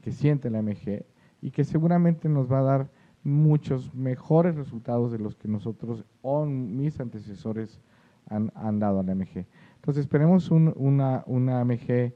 que 0.00 0.12
siente 0.12 0.50
la 0.50 0.62
MG 0.62 1.04
y 1.42 1.50
que 1.50 1.64
seguramente 1.64 2.28
nos 2.28 2.50
va 2.50 2.60
a 2.60 2.62
dar 2.62 2.90
muchos 3.24 3.92
mejores 3.92 4.54
resultados 4.54 5.10
de 5.10 5.18
los 5.18 5.34
que 5.34 5.48
nosotros 5.48 6.04
o 6.22 6.46
mis 6.46 7.00
antecesores 7.00 7.80
han, 8.28 8.78
dado 8.78 9.00
a 9.00 9.02
la 9.02 9.14
MG. 9.14 9.46
Entonces 9.76 10.02
esperemos 10.02 10.50
una, 10.50 11.24
una 11.26 11.64
MG 11.64 12.12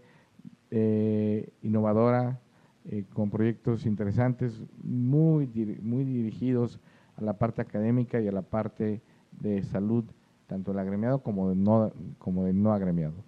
eh, 0.71 1.53
innovadora, 1.63 2.41
eh, 2.87 3.05
con 3.13 3.31
proyectos 3.31 3.85
interesantes, 3.85 4.63
muy, 4.83 5.47
muy 5.83 6.05
dirigidos 6.05 6.81
a 7.17 7.23
la 7.23 7.39
parte 7.39 7.61
académica 7.61 8.21
y 8.21 8.29
a 8.29 8.33
la 8.33 8.43
parte 8.43 9.03
de 9.33 9.63
salud, 9.63 10.05
tanto 10.47 10.71
del 10.71 10.81
agremiado 10.81 11.23
como 11.23 11.51
del 11.51 11.63
no, 11.63 11.93
como 12.19 12.47
no 12.47 12.73
agremiado. 12.73 13.25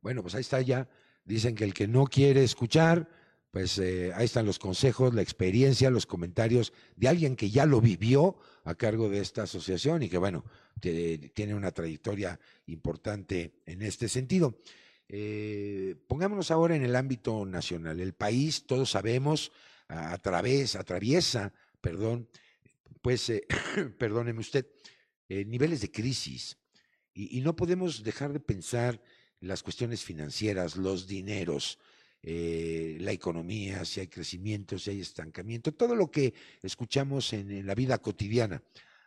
Bueno, 0.00 0.22
pues 0.22 0.34
ahí 0.34 0.40
está 0.40 0.60
ya. 0.60 0.88
Dicen 1.24 1.54
que 1.54 1.64
el 1.64 1.74
que 1.74 1.88
no 1.88 2.04
quiere 2.04 2.42
escuchar, 2.42 3.08
pues 3.50 3.78
eh, 3.78 4.12
ahí 4.14 4.24
están 4.24 4.46
los 4.46 4.58
consejos, 4.58 5.14
la 5.14 5.22
experiencia, 5.22 5.88
los 5.90 6.06
comentarios 6.06 6.72
de 6.96 7.08
alguien 7.08 7.36
que 7.36 7.50
ya 7.50 7.66
lo 7.66 7.80
vivió 7.80 8.36
a 8.64 8.74
cargo 8.74 9.08
de 9.08 9.20
esta 9.20 9.44
asociación 9.44 10.02
y 10.02 10.08
que, 10.08 10.18
bueno, 10.18 10.44
tiene 10.80 11.54
una 11.54 11.70
trayectoria 11.70 12.40
importante 12.66 13.54
en 13.64 13.82
este 13.82 14.08
sentido. 14.08 14.58
Eh, 15.08 15.96
pongámonos 16.06 16.50
ahora 16.50 16.76
en 16.76 16.84
el 16.84 16.96
ámbito 16.96 17.44
nacional. 17.44 18.00
El 18.00 18.14
país, 18.14 18.66
todos 18.66 18.90
sabemos, 18.90 19.52
a, 19.88 20.16
través, 20.18 20.76
atraviesa, 20.76 21.52
perdón, 21.80 22.28
pues, 23.02 23.28
eh, 23.30 23.46
perdóneme 23.98 24.40
usted, 24.40 24.66
niveles 25.28 25.80
de 25.80 25.90
crisis. 25.90 26.58
y, 27.14 27.40
no 27.40 27.54
podemos 27.54 28.02
dejar 28.02 28.32
de 28.32 28.40
pensar 28.40 29.00
las 29.40 29.62
cuestiones 29.62 30.02
financieras, 30.02 30.76
los 30.76 31.06
dineros, 31.06 31.78
eh, 32.26 32.96
la 33.00 33.12
economía, 33.12 33.84
si 33.84 34.00
hay 34.00 34.06
crecimiento, 34.06 34.78
si 34.78 34.88
hay 34.88 35.00
estancamiento, 35.00 35.72
todo 35.72 35.94
lo 35.94 36.10
que 36.10 36.32
escuchamos 36.62 37.34
en, 37.34 37.66
la 37.66 37.74
vida 37.74 37.98
cotidiana. 37.98 38.62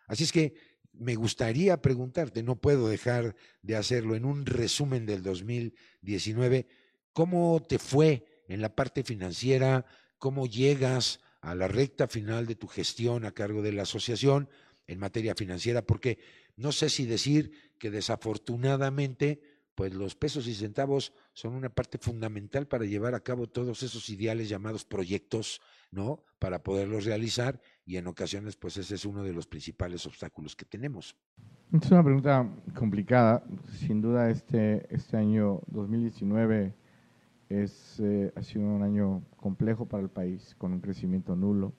Así 0.06 0.24
es 0.24 0.32
que 0.32 0.54
me 1.00 1.16
gustaría 1.16 1.82
preguntarte, 1.82 2.44
no 2.44 2.56
puedo 2.56 2.88
dejar 2.88 3.36
de 3.62 3.76
hacerlo 3.76 4.16
en 4.16 4.26
un 4.26 4.46
resumen 4.46 5.06
del 5.06 5.24
2019, 5.24 6.68
¿cómo 7.14 7.62
te 7.68 7.80
fue 7.80 8.44
en 8.48 8.62
la 8.62 8.76
parte 8.76 9.04
financiera? 9.04 9.86
¿Cómo 10.18 10.46
llegas 10.48 11.20
a 11.42 11.56
la 11.56 11.68
recta 11.68 12.08
final 12.08 12.46
de 12.46 12.56
tu 12.56 12.68
gestión 12.68 13.26
a 13.26 13.32
cargo 13.32 13.62
de 13.62 13.74
la 13.74 13.84
asociación 13.84 14.50
en 14.88 15.00
materia 15.00 15.36
financiera? 15.36 15.82
Porque 15.82 16.20
no 16.56 16.72
sé 16.72 16.90
si 16.90 17.06
decir 17.06 17.52
que 17.78 17.92
desafortunadamente 17.92 19.42
pues 19.78 19.94
los 19.94 20.16
pesos 20.16 20.48
y 20.48 20.56
centavos 20.56 21.14
son 21.34 21.54
una 21.54 21.70
parte 21.70 22.00
fundamental 22.00 22.68
para 22.68 22.86
llevar 22.86 23.14
a 23.14 23.20
cabo 23.20 23.46
todos 23.46 23.84
esos 23.84 24.10
ideales 24.10 24.50
llamados 24.50 24.84
proyectos, 24.84 25.62
¿no? 25.92 26.24
Para 26.40 26.64
poderlos 26.64 27.06
realizar 27.06 27.62
y 27.88 27.96
en 27.96 28.06
ocasiones, 28.06 28.58
pues 28.58 28.76
ese 28.76 28.96
es 28.96 29.06
uno 29.06 29.24
de 29.24 29.32
los 29.32 29.48
principales 29.48 30.06
obstáculos 30.06 30.58
que 30.58 30.66
tenemos. 30.66 31.16
Es 31.72 31.90
una 31.90 32.04
pregunta 32.04 32.48
complicada. 32.76 33.44
Sin 33.80 34.02
duda, 34.02 34.30
este, 34.30 34.94
este 34.94 35.16
año 35.16 35.62
2019 35.68 36.76
es, 37.48 38.00
eh, 38.02 38.34
ha 38.36 38.44
sido 38.44 38.66
un 38.66 38.84
año 38.84 39.24
complejo 39.38 39.86
para 39.86 40.04
el 40.04 40.10
país, 40.10 40.54
con 40.58 40.74
un 40.74 40.82
crecimiento 40.82 41.34
nulo, 41.38 41.72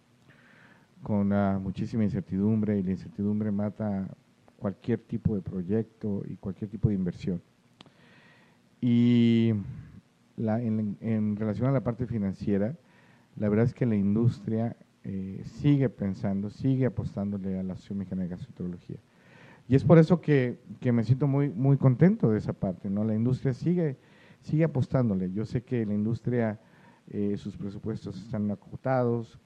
con 1.02 1.28
muchísima 1.62 2.04
incertidumbre 2.04 2.78
y 2.78 2.82
la 2.82 2.92
incertidumbre 2.92 3.50
mata 3.50 4.08
cualquier 4.56 5.00
tipo 5.00 5.34
de 5.34 5.42
proyecto 5.42 6.22
y 6.26 6.36
cualquier 6.36 6.70
tipo 6.70 6.88
de 6.88 6.94
inversión. 6.94 7.42
Y 8.80 9.52
en, 10.38 11.36
relación 11.36 11.68
a 11.68 11.72
la 11.72 11.84
parte 11.84 12.06
financiera, 12.06 12.74
la 13.36 13.48
verdad 13.50 13.66
es 13.66 13.74
que 13.74 13.84
la 13.84 13.94
industria 13.94 14.74
eh, 15.10 15.42
sigue 15.44 15.88
pensando, 15.88 16.50
sigue 16.50 16.84
apostándole 16.84 17.58
a 17.58 17.62
la 17.62 17.74
Mexicana 17.94 18.24
de 18.24 18.28
Gastroenterología. 18.28 18.98
Y 19.66 19.74
es 19.74 19.82
por 19.82 19.96
eso 19.96 20.20
que, 20.20 20.58
me 20.82 21.02
siento 21.02 21.26
muy, 21.26 21.48
muy 21.48 21.78
contento 21.78 22.30
de 22.30 22.36
esa 22.36 22.52
parte, 22.52 22.90
¿no? 22.90 23.04
La 23.04 23.14
industria 23.14 23.54
sigue, 23.54 23.96
sigue 24.42 24.64
apostándole. 24.64 25.32
Yo 25.32 25.46
sé 25.46 25.62
que 25.62 25.86
la 25.86 25.94
industria, 25.94 26.60
eh, 27.06 27.38
sus 27.38 27.56
presupuestos 27.56 28.20
están 28.22 28.50
acotados, 28.50 29.38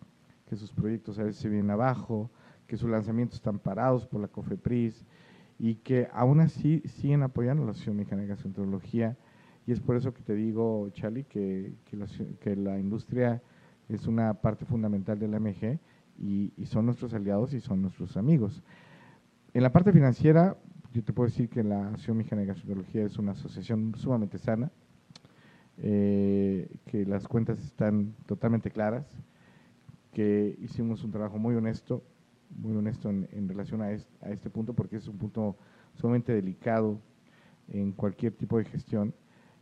que 0.49 0.57
sus 0.57 0.73
proyectos 0.73 1.21
a 1.21 1.23
veces 1.23 1.41
se 1.41 1.49
vienen 1.49 1.71
abajo, 1.71 2.29
que 2.67 2.77
sus 2.77 2.91
lanzamientos 2.91 3.37
están 3.37 3.61
parados 3.61 4.05
por 4.05 4.21
la 4.21 4.27
COFEPRIS, 4.27 5.07
y 5.61 5.77
que 5.77 6.09
aún 6.13 6.41
así 6.41 6.83
siguen 6.87 7.23
apoyando 7.23 7.65
la 7.65 7.71
Asociación 7.71 7.99
Mexicana 7.99 8.23
de 8.23 8.29
Gastroenterología. 8.29 9.17
Y 9.65 9.71
es 9.71 9.79
por 9.79 9.95
eso 9.95 10.13
que 10.13 10.23
te 10.23 10.35
digo, 10.35 10.89
Charlie, 10.91 11.23
que, 11.23 11.75
que, 11.85 12.57
la, 12.57 12.81
industria 12.81 13.41
es 13.89 14.07
una 14.07 14.35
parte 14.35 14.65
fundamental 14.65 15.19
de 15.19 15.29
la 15.29 15.39
MG 15.39 15.79
y, 16.19 16.53
son 16.67 16.87
nuestros 16.87 17.15
aliados 17.15 17.53
y 17.53 17.61
son 17.61 17.83
nuestros 17.83 18.17
amigos. 18.17 18.63
En 19.55 19.63
la 19.63 19.73
parte 19.73 19.93
financiera, 19.93 20.57
yo 20.93 21.03
te 21.03 21.13
puedo 21.13 21.29
decir 21.29 21.49
que 21.49 21.63
la 21.63 21.89
Asociación 21.89 22.19
Mexicana 22.19 22.43
de 22.43 22.49
Gastroenterología 22.49 23.05
es 23.05 23.19
una 23.19 23.33
asociación 23.33 23.95
sumamente 23.97 24.39
sana, 24.39 24.71
eh, 25.79 26.69
que 26.87 27.05
las 27.07 27.27
cuentas 27.29 27.59
están 27.63 28.15
totalmente 28.27 28.71
claras, 28.71 29.07
que 30.13 30.57
hicimos 30.61 31.03
un 31.05 31.11
trabajo 31.11 31.39
muy 31.39 31.55
honesto 31.55 32.03
muy 32.57 32.77
honesto 32.77 33.11
en, 33.11 33.49
relación 33.49 33.83
a 33.83 33.93
este, 33.93 34.51
punto 34.51 34.75
porque 34.75 34.97
es 34.97 35.09
un 35.09 35.19
punto 35.19 35.57
sumamente 35.95 36.33
delicado 36.33 37.01
en 37.69 37.93
cualquier 37.93 38.33
tipo 38.33 38.59
de 38.59 38.65
gestión 38.65 39.15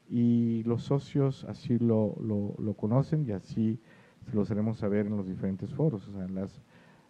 y 0.09 0.62
los 0.64 0.83
socios 0.85 1.44
así 1.44 1.78
lo, 1.78 2.16
lo, 2.20 2.74
conocen 2.74 3.24
y 3.28 3.33
así 3.33 3.80
se 4.28 4.35
lo 4.35 4.42
haremos 4.42 4.78
saber 4.78 5.06
en 5.06 5.16
los 5.16 5.26
diferentes 5.26 5.72
foros. 5.74 6.06
O 6.09 6.12
sea, 6.12 6.26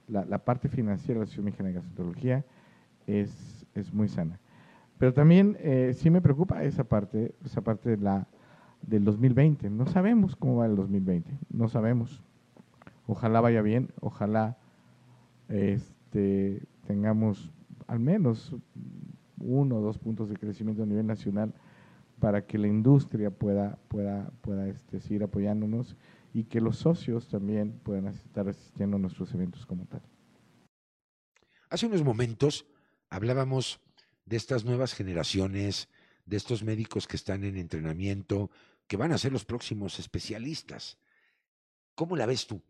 la, 0.09 0.39
parte 0.39 0.69
financiera 0.69 1.15
de 1.15 1.19
la 1.21 1.25
Asociación 1.25 1.45
Mexicana 1.47 1.69
de 1.69 1.75
Gastroenterología 1.77 2.45
es, 3.07 3.67
es 3.75 3.93
muy 3.93 4.09
sana. 4.09 4.39
Pero 4.99 5.15
también 5.15 5.57
eh, 5.61 5.93
sí 5.95 6.11
me 6.11 6.21
preocupa 6.21 6.63
esa 6.63 6.85
parte, 6.85 7.35
esa 7.45 7.63
parte 7.63 7.91
de 7.91 7.97
la, 7.97 8.27
del 8.83 9.05
2020. 9.05 9.71
No 9.71 9.87
sabemos 9.87 10.37
cómo 10.37 10.57
va 10.57 10.67
el 10.67 10.77
2020, 10.77 11.39
no 11.51 11.69
sabemos. 11.69 12.23
Ojalá 13.07 13.41
vaya 13.41 13.63
bien, 13.63 13.91
ojalá 14.01 14.57
este, 15.49 16.63
tengamos 16.87 17.51
al 17.87 17.99
menos 17.99 18.55
uno 19.39 19.77
o 19.77 19.81
dos 19.81 19.99
puntos 19.99 20.29
de 20.29 20.37
crecimiento 20.37 20.83
a 20.83 20.87
nivel 20.87 21.07
nacional 21.07 21.53
para 22.21 22.43
que 22.43 22.59
la 22.59 22.69
industria 22.69 23.31
pueda, 23.31 23.79
pueda, 23.89 24.31
pueda 24.43 24.69
este, 24.69 25.01
seguir 25.01 25.25
apoyándonos 25.25 25.97
y 26.33 26.45
que 26.45 26.61
los 26.61 26.79
socios 26.79 27.29
también 27.29 27.81
puedan 27.81 28.07
estar 28.07 28.49
asistiendo 28.49 28.97
a 28.97 29.01
nuestros 29.01 29.33
eventos 29.35 29.67
como 29.67 29.87
tal. 29.87 30.03
Hace 31.69 31.87
unos 31.87 32.03
momentos 32.03 32.67
hablábamos 33.09 33.81
de 34.25 34.37
estas 34.37 34.65
nuevas 34.65 34.95
generaciones, 34.95 35.89
de 36.25 36.37
estos 36.37 36.63
médicos 36.63 37.07
que 37.07 37.17
están 37.17 37.45
en 37.45 37.57
entrenamiento, 37.57 38.51
que 38.87 38.97
van 38.97 39.13
a 39.13 39.19
ser 39.19 39.33
los 39.33 39.45
próximos 39.45 39.99
especialistas. 39.99 40.99
¿Cómo 41.95 42.17
la 42.17 42.27
ves 42.27 42.47
tú? 42.47 42.63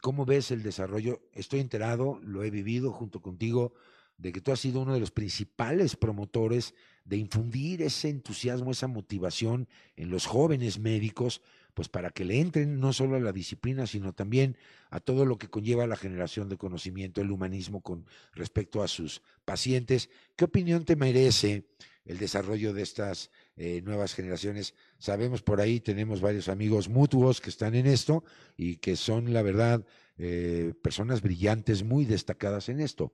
¿Cómo 0.00 0.24
ves 0.24 0.50
el 0.50 0.62
desarrollo? 0.62 1.22
Estoy 1.32 1.60
enterado, 1.60 2.20
lo 2.22 2.42
he 2.42 2.50
vivido 2.50 2.92
junto 2.92 3.22
contigo, 3.22 3.74
de 4.16 4.32
que 4.32 4.40
tú 4.40 4.52
has 4.52 4.60
sido 4.60 4.80
uno 4.80 4.94
de 4.94 5.00
los 5.00 5.10
principales 5.10 5.96
promotores 5.96 6.74
de 7.04 7.16
infundir 7.16 7.82
ese 7.82 8.08
entusiasmo, 8.08 8.70
esa 8.70 8.86
motivación 8.86 9.68
en 9.96 10.10
los 10.10 10.26
jóvenes 10.26 10.78
médicos, 10.78 11.42
pues 11.74 11.88
para 11.88 12.10
que 12.10 12.24
le 12.24 12.40
entren 12.40 12.80
no 12.80 12.92
solo 12.92 13.16
a 13.16 13.20
la 13.20 13.32
disciplina, 13.32 13.86
sino 13.86 14.12
también 14.12 14.56
a 14.90 15.00
todo 15.00 15.26
lo 15.26 15.38
que 15.38 15.48
conlleva 15.48 15.86
la 15.86 15.96
generación 15.96 16.48
de 16.48 16.56
conocimiento, 16.56 17.20
el 17.20 17.30
humanismo 17.30 17.80
con 17.82 18.06
respecto 18.32 18.82
a 18.82 18.88
sus 18.88 19.22
pacientes. 19.44 20.08
¿Qué 20.36 20.44
opinión 20.44 20.84
te 20.84 20.96
merece 20.96 21.66
el 22.04 22.18
desarrollo 22.18 22.72
de 22.72 22.82
estas 22.82 23.30
eh, 23.56 23.82
nuevas 23.82 24.14
generaciones. 24.14 24.74
Sabemos 24.98 25.42
por 25.42 25.60
ahí, 25.60 25.80
tenemos 25.80 26.20
varios 26.20 26.48
amigos 26.48 26.88
mutuos 26.88 27.40
que 27.40 27.50
están 27.50 27.74
en 27.74 27.86
esto 27.86 28.24
y 28.56 28.76
que 28.76 28.96
son, 28.96 29.32
la 29.32 29.42
verdad, 29.42 29.84
eh, 30.18 30.74
personas 30.82 31.22
brillantes, 31.22 31.82
muy 31.82 32.04
destacadas 32.04 32.68
en 32.68 32.80
esto. 32.80 33.12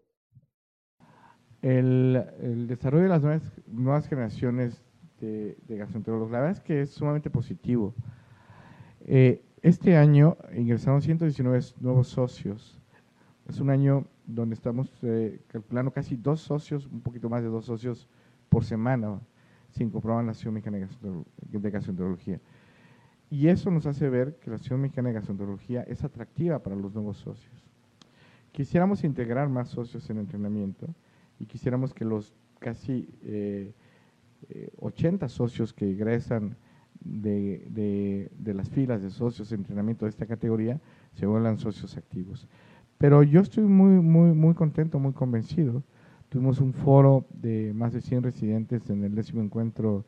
El, 1.62 2.66
desarrollo 2.66 3.04
de 3.04 3.08
las 3.10 3.22
nuevas, 3.66 4.08
generaciones 4.08 4.82
de, 5.20 5.56
de, 5.66 5.76
gastroenterólogos, 5.76 6.32
la 6.32 6.40
verdad 6.40 6.56
es 6.56 6.62
que 6.62 6.82
es 6.82 6.90
sumamente 6.90 7.30
positivo. 7.30 7.94
Eh, 9.12 9.42
este 9.60 9.96
año 9.96 10.36
ingresaron 10.56 11.02
119 11.02 11.58
nuevos 11.80 12.06
socios. 12.06 12.78
Es 13.48 13.58
un 13.58 13.68
año 13.70 14.06
donde 14.24 14.54
estamos 14.54 14.88
calculando 15.48 15.90
casi 15.90 16.14
dos 16.14 16.40
socios, 16.42 16.86
un 16.86 17.00
poquito 17.00 17.28
más 17.28 17.42
de 17.42 17.48
dos 17.48 17.64
socios 17.64 18.08
por 18.48 18.62
semana 18.62 19.20
sin 19.70 19.90
comprobar 19.90 20.24
la 20.24 20.30
Asociación 20.30 20.54
Mexicana 20.54 20.88
de 21.42 21.70
Gastroenterología. 21.70 22.40
Y 23.30 23.48
eso 23.48 23.72
nos 23.72 23.84
hace 23.84 24.08
ver 24.08 24.36
que 24.36 24.48
la 24.48 24.54
Asociación 24.54 24.82
Mexicana 24.82 25.08
de 25.08 25.14
Gastroenterología 25.16 25.82
es 25.82 26.04
atractiva 26.04 26.60
para 26.60 26.76
los 26.76 26.94
nuevos 26.94 27.16
socios. 27.16 27.64
Quisiéramos 28.52 29.02
integrar 29.02 29.48
más 29.48 29.70
socios 29.70 30.08
en 30.08 30.18
entrenamiento 30.18 30.86
y 31.40 31.46
quisiéramos 31.46 31.92
que 31.92 32.04
los 32.04 32.32
casi 32.60 33.08
80 34.78 35.26
eh, 35.26 35.28
eh, 35.28 35.28
socios 35.28 35.72
que 35.72 35.90
egresan 35.90 36.56
de, 37.00 38.28
de, 38.38 38.54
las 38.54 38.68
filas 38.68 39.02
de 39.02 39.10
socios 39.10 39.52
en 39.52 39.60
entrenamiento 39.60 40.04
de 40.04 40.10
esta 40.10 40.26
categoría 40.26 40.80
se 41.14 41.26
vuelvan 41.26 41.58
socios 41.58 41.96
activos. 41.96 42.46
Pero 42.98 43.22
yo 43.22 43.40
estoy 43.40 43.64
muy, 43.64 44.00
muy, 44.00 44.32
muy 44.32 44.54
contento, 44.54 44.98
muy 44.98 45.12
convencido. 45.12 45.82
Tuvimos 46.28 46.60
un 46.60 46.72
foro 46.72 47.26
de 47.32 47.72
más 47.74 47.92
de 47.92 48.00
100 48.00 48.22
residentes 48.22 48.88
en 48.90 49.02
el 49.04 49.14
décimo 49.14 49.42
encuentro 49.42 50.04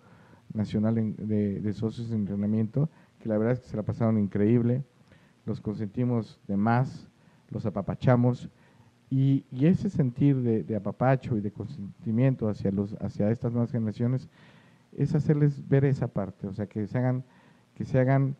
nacional 0.53 0.95
de, 1.17 1.73
socios 1.73 2.11
de 2.11 2.17
entrenamiento 2.17 2.91
que 3.19 3.29
la 3.29 3.39
verdad 3.39 3.55
es 3.55 3.61
que 3.61 3.69
se 3.69 3.77
la 3.77 3.85
pasaron 3.85 4.19
increíble, 4.19 4.83
los 5.47 5.61
consentimos 5.61 6.41
de 6.49 6.57
más, 6.57 7.09
los 7.51 7.65
apapachamos. 7.67 8.51
Y, 9.11 9.45
ese 9.61 9.91
sentir 9.91 10.37
de, 10.43 10.77
apapacho 10.77 11.37
y 11.37 11.41
de 11.41 11.53
consentimiento 11.53 12.49
hacia, 12.49 12.73
los, 12.73 12.95
hacia 12.95 13.31
estas 13.31 13.53
nuevas 13.53 13.71
generaciones 13.71 14.29
es 14.97 15.15
hacerles 15.15 15.69
ver 15.69 15.85
esa 15.85 16.09
parte, 16.09 16.47
o 16.47 16.53
sea, 16.53 16.67
que 16.67 16.87
se 16.87 16.99
hagan, 16.99 17.25
que 17.75 17.85
se 17.85 17.99
hagan, 17.99 18.37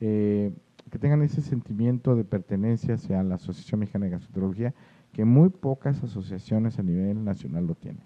eh, 0.00 0.52
que 0.90 0.98
tengan 0.98 1.22
ese 1.22 1.40
sentimiento 1.40 2.14
de 2.16 2.24
pertenencia 2.24 2.94
hacia 2.94 3.22
la 3.22 3.36
Asociación 3.36 3.80
Mexicana 3.80 4.06
de 4.06 4.12
Gastroenterología, 4.12 4.74
que 5.12 5.24
muy 5.24 5.48
pocas 5.48 6.02
asociaciones 6.02 6.78
a 6.78 6.82
nivel 6.82 7.24
nacional 7.24 7.66
lo 7.66 7.74
tienen. 7.74 8.04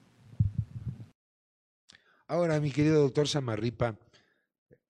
Ahora, 2.26 2.60
mi 2.60 2.70
querido 2.70 3.00
doctor 3.00 3.26
Samarripa, 3.26 3.98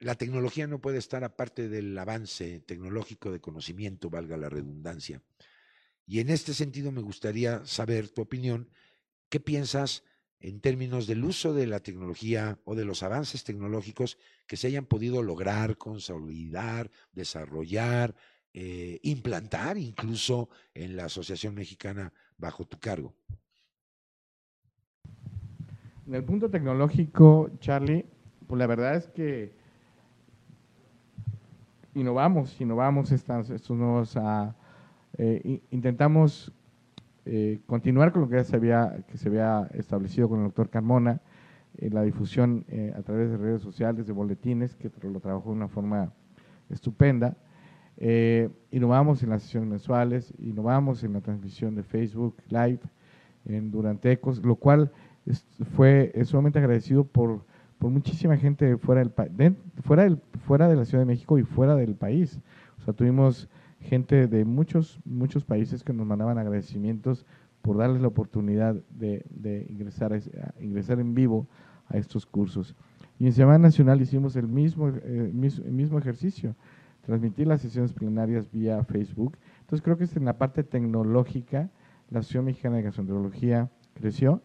la 0.01 0.17
tecnología 0.17 0.67
no 0.67 0.81
puede 0.81 0.99
estar 0.99 1.25
aparte 1.25 1.69
del 1.69 1.97
avance 1.97 2.61
tecnológico 2.61 3.31
de 3.31 3.41
conocimiento, 3.41 4.11
valga 4.11 4.37
la 4.37 4.49
redundancia. 4.49 5.23
Y 6.07 6.21
en 6.21 6.31
este 6.31 6.55
sentido 6.55 6.91
me 6.91 7.03
gustaría 7.03 7.65
saber 7.65 8.09
tu 8.09 8.23
opinión. 8.23 8.71
¿Qué 9.29 9.41
piensas 9.41 10.05
en 10.41 10.61
términos 10.61 11.07
del 11.07 11.25
uso 11.25 11.53
de 11.53 11.67
la 11.67 11.81
tecnología 11.81 12.59
o 12.65 12.75
de 12.75 12.85
los 12.85 13.03
avances 13.03 13.45
tecnológicos 13.45 14.19
que 14.47 14.57
se 14.57 14.69
hayan 14.69 14.87
podido 14.87 15.23
lograr, 15.23 15.77
consolidar, 15.77 16.91
desarrollar, 17.13 18.15
eh, 18.55 18.99
implantar 19.03 19.77
incluso 19.79 20.49
en 20.75 20.97
la 20.97 21.07
Asociación 21.07 21.55
Mexicana 21.55 22.13
bajo 22.37 22.65
tu 22.65 22.79
cargo? 22.79 23.15
En 26.07 26.15
el 26.15 26.25
punto 26.25 26.49
tecnológico, 26.49 27.51
Charlie, 27.59 28.07
pues 28.47 28.59
la 28.59 28.67
verdad 28.67 28.97
es 28.97 29.09
que 29.09 29.53
innovamos, 31.95 32.59
innovamos 32.61 33.13
estas, 33.13 33.51
estos 33.51 33.77
nuevos, 33.77 34.17
uh, 34.17 34.53
intentamos 35.71 36.53
eh, 37.31 37.61
continuar 37.67 38.13
con 38.13 38.23
lo 38.23 38.29
que 38.29 38.37
ya 38.37 38.45
se 38.45 38.57
había, 38.57 39.05
que 39.07 39.19
se 39.19 39.29
había 39.29 39.69
establecido 39.75 40.29
con 40.29 40.39
el 40.39 40.47
doctor 40.47 40.71
Carmona, 40.71 41.21
en 41.77 41.95
la 41.95 42.03
difusión 42.03 42.65
a 42.97 43.03
través 43.03 43.31
de 43.31 43.37
redes 43.37 43.63
sociales, 43.63 44.07
de 44.07 44.13
boletines, 44.13 44.75
que 44.75 44.91
lo 45.03 45.21
trabajó 45.21 45.51
de 45.51 45.57
una 45.57 45.69
forma 45.69 46.13
estupenda. 46.71 47.37
innovamos 48.71 49.23
en 49.23 49.29
las 49.29 49.43
sesiones 49.43 49.69
mensuales, 49.69 50.33
innovamos 50.39 51.05
en 51.05 51.13
la 51.13 51.21
transmisión 51.21 51.77
de 51.77 51.85
Facebook 51.85 52.37
Live 52.49 52.81
en, 53.45 53.71
durante 53.71 54.11
ECOS, 54.11 54.43
lo 54.45 54.57
cual 54.57 54.91
fue 55.77 56.13
sumamente 56.25 56.59
agradecido 56.59 57.05
por, 57.05 57.45
por 57.79 57.91
muchísima 57.91 58.37
gente 58.37 58.77
fuera 58.77 59.01
del, 59.03 59.55
fuera, 59.83 60.05
del, 60.05 60.21
fuera 60.47 60.69
de 60.69 60.77
la 60.77 60.85
Ciudad 60.85 61.03
de 61.03 61.07
México 61.07 61.39
y 61.39 61.45
fuera 61.45 61.77
del 61.77 61.95
país. 61.95 62.41
O 62.79 62.83
sea, 62.83 62.95
tuvimos 62.95 63.49
gente 63.81 64.27
de 64.27 64.45
muchos, 64.45 65.01
muchos 65.05 65.45
países 65.45 65.85
que 65.85 65.93
nos 65.93 66.07
mandaban 66.07 66.39
agradecimientos 66.39 67.27
por 67.63 67.77
darles 67.77 68.01
la 68.01 68.09
oportunidad 68.09 68.75
de, 68.91 69.25
de 69.31 69.67
ingresar, 69.69 70.13
a, 70.13 70.63
ingresar 70.63 71.01
en 71.01 71.15
vivo 71.15 71.47
a 71.89 71.97
estos 71.97 72.27
cursos. 72.27 72.75
Y 73.19 73.27
en 73.27 73.33
Semana 73.33 73.59
Nacional 73.59 74.01
hicimos 74.01 74.37
el 74.37 74.47
mismo, 74.47 74.89
eh, 74.89 75.31
mismo, 75.33 75.99
ejercicio, 75.99 76.55
transmitir 77.03 77.47
las 77.47 77.61
sesiones 77.61 77.93
plenarias 77.93 78.51
vía 78.51 78.83
Facebook. 78.85 79.37
Entonces 79.61 79.83
creo 79.83 79.97
que 79.97 80.05
es 80.05 80.17
en 80.17 80.25
la 80.25 80.39
parte 80.39 80.63
tecnológica, 80.63 81.71
la 82.11 82.21
Asociación 82.21 82.47
Mexicana 82.47 82.77
de 82.77 82.83
Gastroenterología 82.83 83.71
creció 83.95 84.43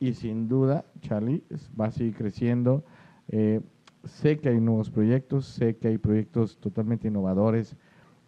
y 0.00 0.14
sin 0.14 0.48
duda, 0.48 0.84
Charlie, 1.00 1.44
va 1.78 1.86
a 1.86 1.90
seguir 1.90 2.14
creciendo. 2.14 2.84
Eh, 3.28 3.60
sé 4.04 4.38
que 4.38 4.48
hay 4.48 4.60
nuevos 4.60 4.90
proyectos, 4.90 5.46
sé 5.46 5.76
que 5.76 5.88
hay 5.88 5.98
proyectos 5.98 6.58
totalmente 6.58 7.08
innovadores 7.08 7.76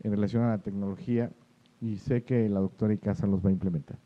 en 0.02 0.10
relación 0.10 0.42
a 0.44 0.50
la 0.50 0.62
tecnología 0.62 1.32
y 1.80 1.96
sé 1.96 2.24
que 2.24 2.48
la 2.48 2.60
doctora 2.60 2.94
Icaza 2.94 3.26
los 3.26 3.44
va 3.44 3.48
a 3.48 3.52
implementar. 3.52 3.98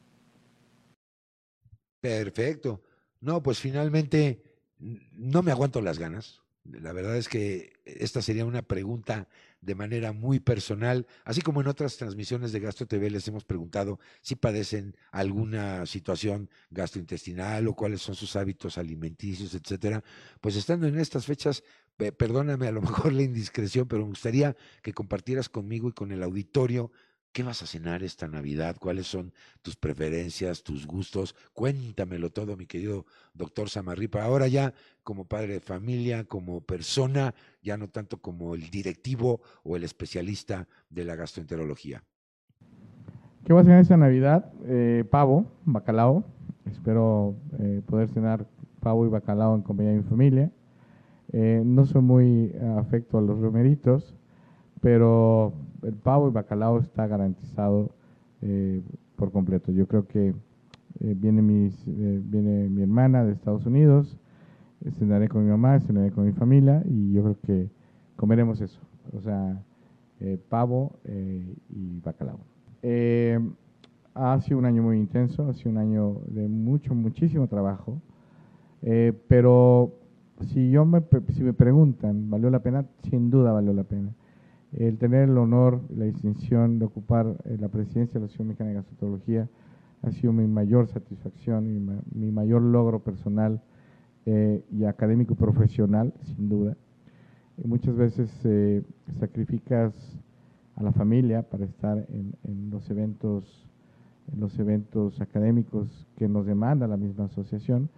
Perfecto. 2.00 2.82
No, 3.20 3.42
pues 3.42 3.58
finalmente 3.58 4.42
no 4.78 5.42
me 5.42 5.50
aguanto 5.50 5.80
las 5.80 5.98
ganas. 5.98 6.42
La 6.64 6.92
verdad 6.92 7.16
es 7.16 7.28
que 7.28 7.74
esta 7.84 8.22
sería 8.22 8.46
una 8.46 8.62
pregunta 8.62 9.28
de 9.60 9.74
manera 9.74 10.12
muy 10.12 10.40
personal, 10.40 11.06
así 11.24 11.40
como 11.40 11.60
en 11.60 11.66
otras 11.66 11.96
transmisiones 11.96 12.52
de 12.52 12.60
Gastro 12.60 12.86
TV 12.86 13.10
les 13.10 13.26
hemos 13.28 13.44
preguntado 13.44 13.98
si 14.20 14.34
padecen 14.34 14.94
alguna 15.10 15.84
situación 15.86 16.50
gastrointestinal 16.70 17.66
o 17.68 17.74
cuáles 17.74 18.02
son 18.02 18.14
sus 18.14 18.36
hábitos 18.36 18.78
alimenticios, 18.78 19.54
etcétera. 19.54 20.02
Pues 20.40 20.56
estando 20.56 20.86
en 20.86 20.98
estas 20.98 21.26
fechas, 21.26 21.62
perdóname 21.96 22.66
a 22.66 22.72
lo 22.72 22.82
mejor 22.82 23.12
la 23.12 23.22
indiscreción, 23.22 23.86
pero 23.88 24.02
me 24.02 24.10
gustaría 24.10 24.56
que 24.82 24.92
compartieras 24.92 25.48
conmigo 25.48 25.88
y 25.88 25.92
con 25.92 26.12
el 26.12 26.22
auditorio 26.22 26.90
¿Qué 27.34 27.42
vas 27.42 27.64
a 27.64 27.66
cenar 27.66 28.04
esta 28.04 28.28
Navidad? 28.28 28.76
¿Cuáles 28.78 29.08
son 29.08 29.32
tus 29.60 29.74
preferencias, 29.74 30.62
tus 30.62 30.86
gustos? 30.86 31.34
Cuéntamelo 31.52 32.30
todo, 32.30 32.56
mi 32.56 32.64
querido 32.64 33.06
doctor 33.34 33.68
Samarripa. 33.68 34.22
Ahora 34.22 34.46
ya 34.46 34.72
como 35.02 35.24
padre 35.24 35.54
de 35.54 35.60
familia, 35.60 36.22
como 36.22 36.60
persona, 36.60 37.34
ya 37.60 37.76
no 37.76 37.88
tanto 37.88 38.18
como 38.18 38.54
el 38.54 38.70
directivo 38.70 39.40
o 39.64 39.74
el 39.74 39.82
especialista 39.82 40.68
de 40.88 41.04
la 41.04 41.16
gastroenterología. 41.16 42.04
¿Qué 43.44 43.52
vas 43.52 43.62
a 43.62 43.64
cenar 43.64 43.80
esta 43.80 43.96
Navidad? 43.96 44.52
Eh, 44.66 45.02
pavo, 45.10 45.44
bacalao. 45.64 46.22
Espero 46.70 47.34
eh, 47.58 47.82
poder 47.84 48.10
cenar 48.10 48.46
pavo 48.78 49.06
y 49.06 49.08
bacalao 49.08 49.56
en 49.56 49.62
compañía 49.62 49.90
de 49.90 49.98
mi 49.98 50.04
familia. 50.04 50.52
Eh, 51.36 51.62
no 51.64 51.84
soy 51.84 52.00
muy 52.00 52.54
afecto 52.78 53.18
a 53.18 53.20
los 53.20 53.40
romeritos, 53.40 54.14
pero 54.80 55.52
el 55.82 55.94
pavo 55.94 56.28
y 56.28 56.30
bacalao 56.30 56.78
está 56.78 57.08
garantizado 57.08 57.90
eh, 58.42 58.80
por 59.16 59.32
completo. 59.32 59.72
Yo 59.72 59.88
creo 59.88 60.06
que 60.06 60.28
eh, 61.00 61.14
viene, 61.16 61.42
mis, 61.42 61.74
eh, 61.88 62.20
viene 62.22 62.68
mi 62.68 62.82
hermana 62.82 63.24
de 63.24 63.32
Estados 63.32 63.66
Unidos, 63.66 64.16
cenaré 64.98 65.28
con 65.28 65.44
mi 65.44 65.50
mamá, 65.50 65.80
cenaré 65.80 66.12
con 66.12 66.26
mi 66.26 66.32
familia 66.32 66.84
y 66.86 67.12
yo 67.12 67.22
creo 67.22 67.36
que 67.40 67.70
comeremos 68.14 68.60
eso. 68.60 68.78
O 69.16 69.20
sea, 69.20 69.60
pavo 70.48 70.92
y 71.04 72.00
bacalao. 72.00 72.38
ha 74.14 74.40
sido 74.40 74.58
un 74.58 74.66
año 74.66 74.82
muy 74.82 74.98
intenso, 74.98 75.48
ha 75.48 75.54
sido 75.54 75.72
un 75.72 75.78
año 75.78 76.20
de 76.28 76.48
mucho, 76.48 76.94
muchísimo 76.94 77.46
trabajo, 77.48 77.98
pero 79.28 80.03
si, 80.48 80.70
yo 80.70 80.84
me, 80.84 81.02
si 81.32 81.42
me 81.42 81.52
preguntan, 81.52 82.30
¿valió 82.30 82.50
la 82.50 82.60
pena? 82.60 82.86
Sin 83.10 83.30
duda 83.30 83.52
valió 83.52 83.72
la 83.72 83.84
pena 83.84 84.10
el 84.76 84.98
tener 84.98 85.28
el 85.28 85.38
honor 85.38 85.80
y 85.90 85.94
la 85.94 86.04
distinción 86.06 86.78
de 86.78 86.86
ocupar 86.86 87.36
eh, 87.44 87.56
la 87.60 87.68
presidencia 87.68 88.14
de 88.14 88.20
la 88.20 88.26
Asociación 88.26 88.48
Mexicana 88.48 88.70
de 88.70 88.76
Gastroenterología 88.76 89.48
ha 90.02 90.10
sido 90.10 90.32
mi 90.32 90.46
mayor 90.46 90.88
satisfacción 90.88 91.66
y 91.66 92.18
mi 92.18 92.30
mayor 92.30 92.60
logro 92.60 92.98
personal 92.98 93.62
eh, 94.26 94.62
y 94.70 94.84
académico 94.84 95.32
y 95.32 95.36
profesional, 95.36 96.12
sin 96.36 96.48
duda. 96.48 96.76
muchas 97.64 97.96
veces 97.96 98.30
eh, 98.44 98.82
sacrificas 99.18 99.94
a 100.76 100.82
la 100.82 100.92
familia 100.92 101.42
para 101.42 101.64
estar 101.64 102.04
en, 102.10 102.34
en, 102.44 102.70
los 102.70 102.90
eventos 102.90 103.68
en 104.32 104.40
los 104.40 104.58
eventos 104.58 105.20
académicos 105.20 106.06
que 106.16 106.28
nos 106.28 106.46
demanda 106.46 106.86
la 106.86 106.96
misma 106.96 107.26
asociación. 107.26 107.88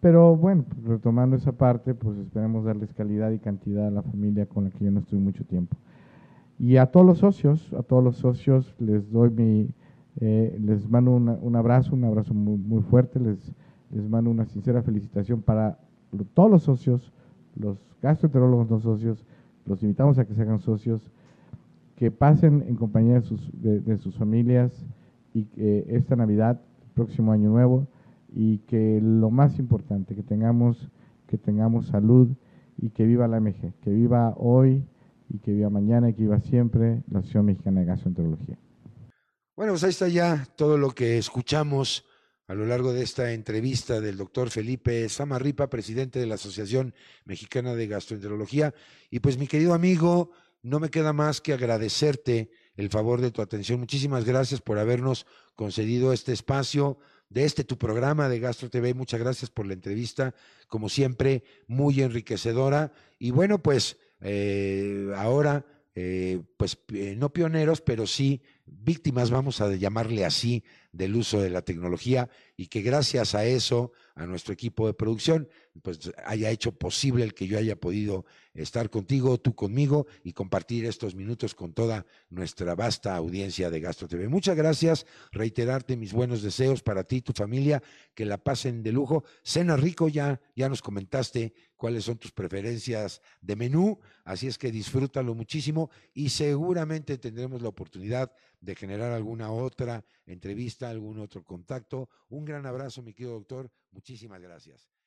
Pero 0.00 0.36
bueno, 0.36 0.64
retomando 0.84 1.36
esa 1.36 1.52
parte, 1.52 1.94
pues 1.94 2.18
esperemos 2.18 2.64
darles 2.64 2.92
calidad 2.94 3.30
y 3.32 3.38
cantidad 3.38 3.86
a 3.86 3.90
la 3.90 4.02
familia 4.02 4.46
con 4.46 4.64
la 4.64 4.70
que 4.70 4.84
yo 4.84 4.90
no 4.90 5.00
estuve 5.00 5.20
mucho 5.20 5.44
tiempo. 5.44 5.76
Y 6.58 6.76
a 6.76 6.86
todos 6.86 7.06
los 7.06 7.18
socios, 7.18 7.72
a 7.74 7.82
todos 7.82 8.02
los 8.02 8.16
socios 8.16 8.74
les 8.78 9.10
doy 9.10 9.30
mi, 9.30 9.70
eh, 10.20 10.58
les 10.60 10.88
mando 10.88 11.12
un 11.12 11.56
abrazo, 11.56 11.94
un 11.94 12.04
abrazo 12.04 12.34
muy, 12.34 12.82
fuerte, 12.82 13.20
les, 13.20 13.38
les 13.90 14.08
mando 14.08 14.30
una 14.30 14.46
sincera 14.46 14.82
felicitación 14.82 15.42
para 15.42 15.78
todos 16.34 16.50
los 16.50 16.62
socios, 16.62 17.12
los 17.56 17.78
gastroenterólogos 18.02 18.70
no 18.70 18.80
socios, 18.80 19.24
los 19.66 19.82
invitamos 19.82 20.18
a 20.18 20.24
que 20.24 20.34
se 20.34 20.42
hagan 20.42 20.60
socios, 20.60 21.10
que 21.96 22.10
pasen 22.10 22.64
en 22.66 22.76
compañía 22.76 23.14
de 23.14 23.22
sus, 23.22 23.50
de, 23.52 23.96
sus 23.98 24.16
familias 24.16 24.86
y 25.34 25.44
que 25.44 25.84
esta 25.88 26.16
Navidad, 26.16 26.60
próximo 26.94 27.32
año 27.32 27.50
nuevo, 27.50 27.86
y 28.32 28.58
que 28.58 29.00
lo 29.02 29.30
más 29.30 29.58
importante, 29.58 30.14
que 30.14 30.22
tengamos, 30.22 30.88
que 31.26 31.38
tengamos 31.38 31.86
salud 31.86 32.28
y 32.76 32.90
que 32.90 33.04
viva 33.04 33.28
la 33.28 33.40
MG, 33.40 33.74
que 33.82 33.90
viva 33.90 34.34
hoy, 34.36 34.84
y 35.30 35.38
que 35.38 35.52
viva 35.52 35.70
mañana 35.70 36.10
y 36.10 36.14
que 36.14 36.22
viva 36.22 36.40
siempre 36.40 37.02
la 37.10 37.20
Asociación 37.20 37.46
Mexicana 37.46 37.80
de 37.80 37.86
Gastroenterología. 37.86 38.58
Bueno, 39.56 39.72
pues 39.72 39.84
ahí 39.84 39.90
está 39.90 40.08
ya 40.08 40.46
todo 40.56 40.76
lo 40.76 40.90
que 40.90 41.18
escuchamos 41.18 42.04
a 42.48 42.54
lo 42.54 42.66
largo 42.66 42.92
de 42.92 43.02
esta 43.02 43.32
entrevista 43.32 44.00
del 44.00 44.16
doctor 44.16 44.50
Felipe 44.50 45.08
Samarripa, 45.08 45.70
presidente 45.70 46.18
de 46.18 46.26
la 46.26 46.34
Asociación 46.34 46.94
Mexicana 47.24 47.74
de 47.74 47.86
Gastroenterología. 47.86 48.74
Y 49.08 49.20
pues 49.20 49.38
mi 49.38 49.46
querido 49.46 49.72
amigo, 49.72 50.32
no 50.62 50.80
me 50.80 50.90
queda 50.90 51.12
más 51.12 51.40
que 51.40 51.52
agradecerte 51.52 52.50
el 52.74 52.90
favor 52.90 53.20
de 53.20 53.30
tu 53.30 53.40
atención. 53.40 53.78
Muchísimas 53.78 54.24
gracias 54.24 54.60
por 54.60 54.78
habernos 54.78 55.26
concedido 55.54 56.12
este 56.12 56.32
espacio 56.32 56.98
de 57.30 57.44
este 57.44 57.64
tu 57.64 57.78
programa 57.78 58.28
de 58.28 58.40
Gastro 58.40 58.68
TV. 58.68 58.92
Muchas 58.92 59.20
gracias 59.20 59.50
por 59.50 59.66
la 59.66 59.72
entrevista, 59.72 60.34
como 60.68 60.88
siempre, 60.88 61.42
muy 61.66 62.02
enriquecedora. 62.02 62.92
Y 63.18 63.30
bueno, 63.30 63.62
pues 63.62 63.96
eh, 64.20 65.10
ahora, 65.16 65.64
pues 66.56 66.78
no 67.16 67.32
pioneros, 67.32 67.80
pero 67.80 68.06
sí 68.06 68.42
víctimas, 68.72 69.30
vamos 69.30 69.60
a 69.60 69.74
llamarle 69.74 70.24
así, 70.24 70.64
del 70.92 71.14
uso 71.14 71.40
de 71.40 71.50
la 71.50 71.62
tecnología 71.62 72.28
y 72.56 72.66
que 72.66 72.82
gracias 72.82 73.34
a 73.34 73.44
eso, 73.44 73.92
a 74.16 74.26
nuestro 74.26 74.52
equipo 74.52 74.86
de 74.86 74.94
producción, 74.94 75.48
pues 75.82 76.10
haya 76.26 76.50
hecho 76.50 76.72
posible 76.72 77.24
el 77.24 77.32
que 77.32 77.46
yo 77.46 77.58
haya 77.58 77.76
podido 77.76 78.26
estar 78.54 78.90
contigo, 78.90 79.38
tú 79.38 79.54
conmigo 79.54 80.06
y 80.24 80.32
compartir 80.32 80.84
estos 80.84 81.14
minutos 81.14 81.54
con 81.54 81.72
toda 81.72 82.06
nuestra 82.28 82.74
vasta 82.74 83.14
audiencia 83.14 83.70
de 83.70 83.80
Gastro 83.80 84.08
TV. 84.08 84.28
Muchas 84.28 84.56
gracias, 84.56 85.06
reiterarte 85.30 85.96
mis 85.96 86.12
buenos 86.12 86.42
deseos 86.42 86.82
para 86.82 87.04
ti 87.04 87.16
y 87.16 87.22
tu 87.22 87.32
familia, 87.32 87.82
que 88.14 88.24
la 88.24 88.38
pasen 88.38 88.82
de 88.82 88.92
lujo. 88.92 89.24
Cena 89.42 89.76
rico, 89.76 90.08
ya, 90.08 90.40
ya 90.56 90.68
nos 90.68 90.82
comentaste 90.82 91.54
cuáles 91.76 92.04
son 92.04 92.18
tus 92.18 92.32
preferencias 92.32 93.22
de 93.40 93.56
menú, 93.56 94.00
así 94.24 94.48
es 94.48 94.58
que 94.58 94.72
disfrútalo 94.72 95.34
muchísimo 95.34 95.88
y 96.12 96.28
seguramente 96.28 97.16
tendremos 97.16 97.62
la 97.62 97.68
oportunidad 97.68 98.32
de 98.60 98.74
generar 98.74 99.12
alguna 99.12 99.50
otra 99.50 100.04
entrevista, 100.26 100.90
algún 100.90 101.18
otro 101.18 101.42
contacto. 101.44 102.08
Un 102.28 102.44
gran 102.44 102.66
abrazo, 102.66 103.02
mi 103.02 103.14
querido 103.14 103.34
doctor. 103.34 103.70
Muchísimas 103.90 104.40
gracias. 104.40 104.99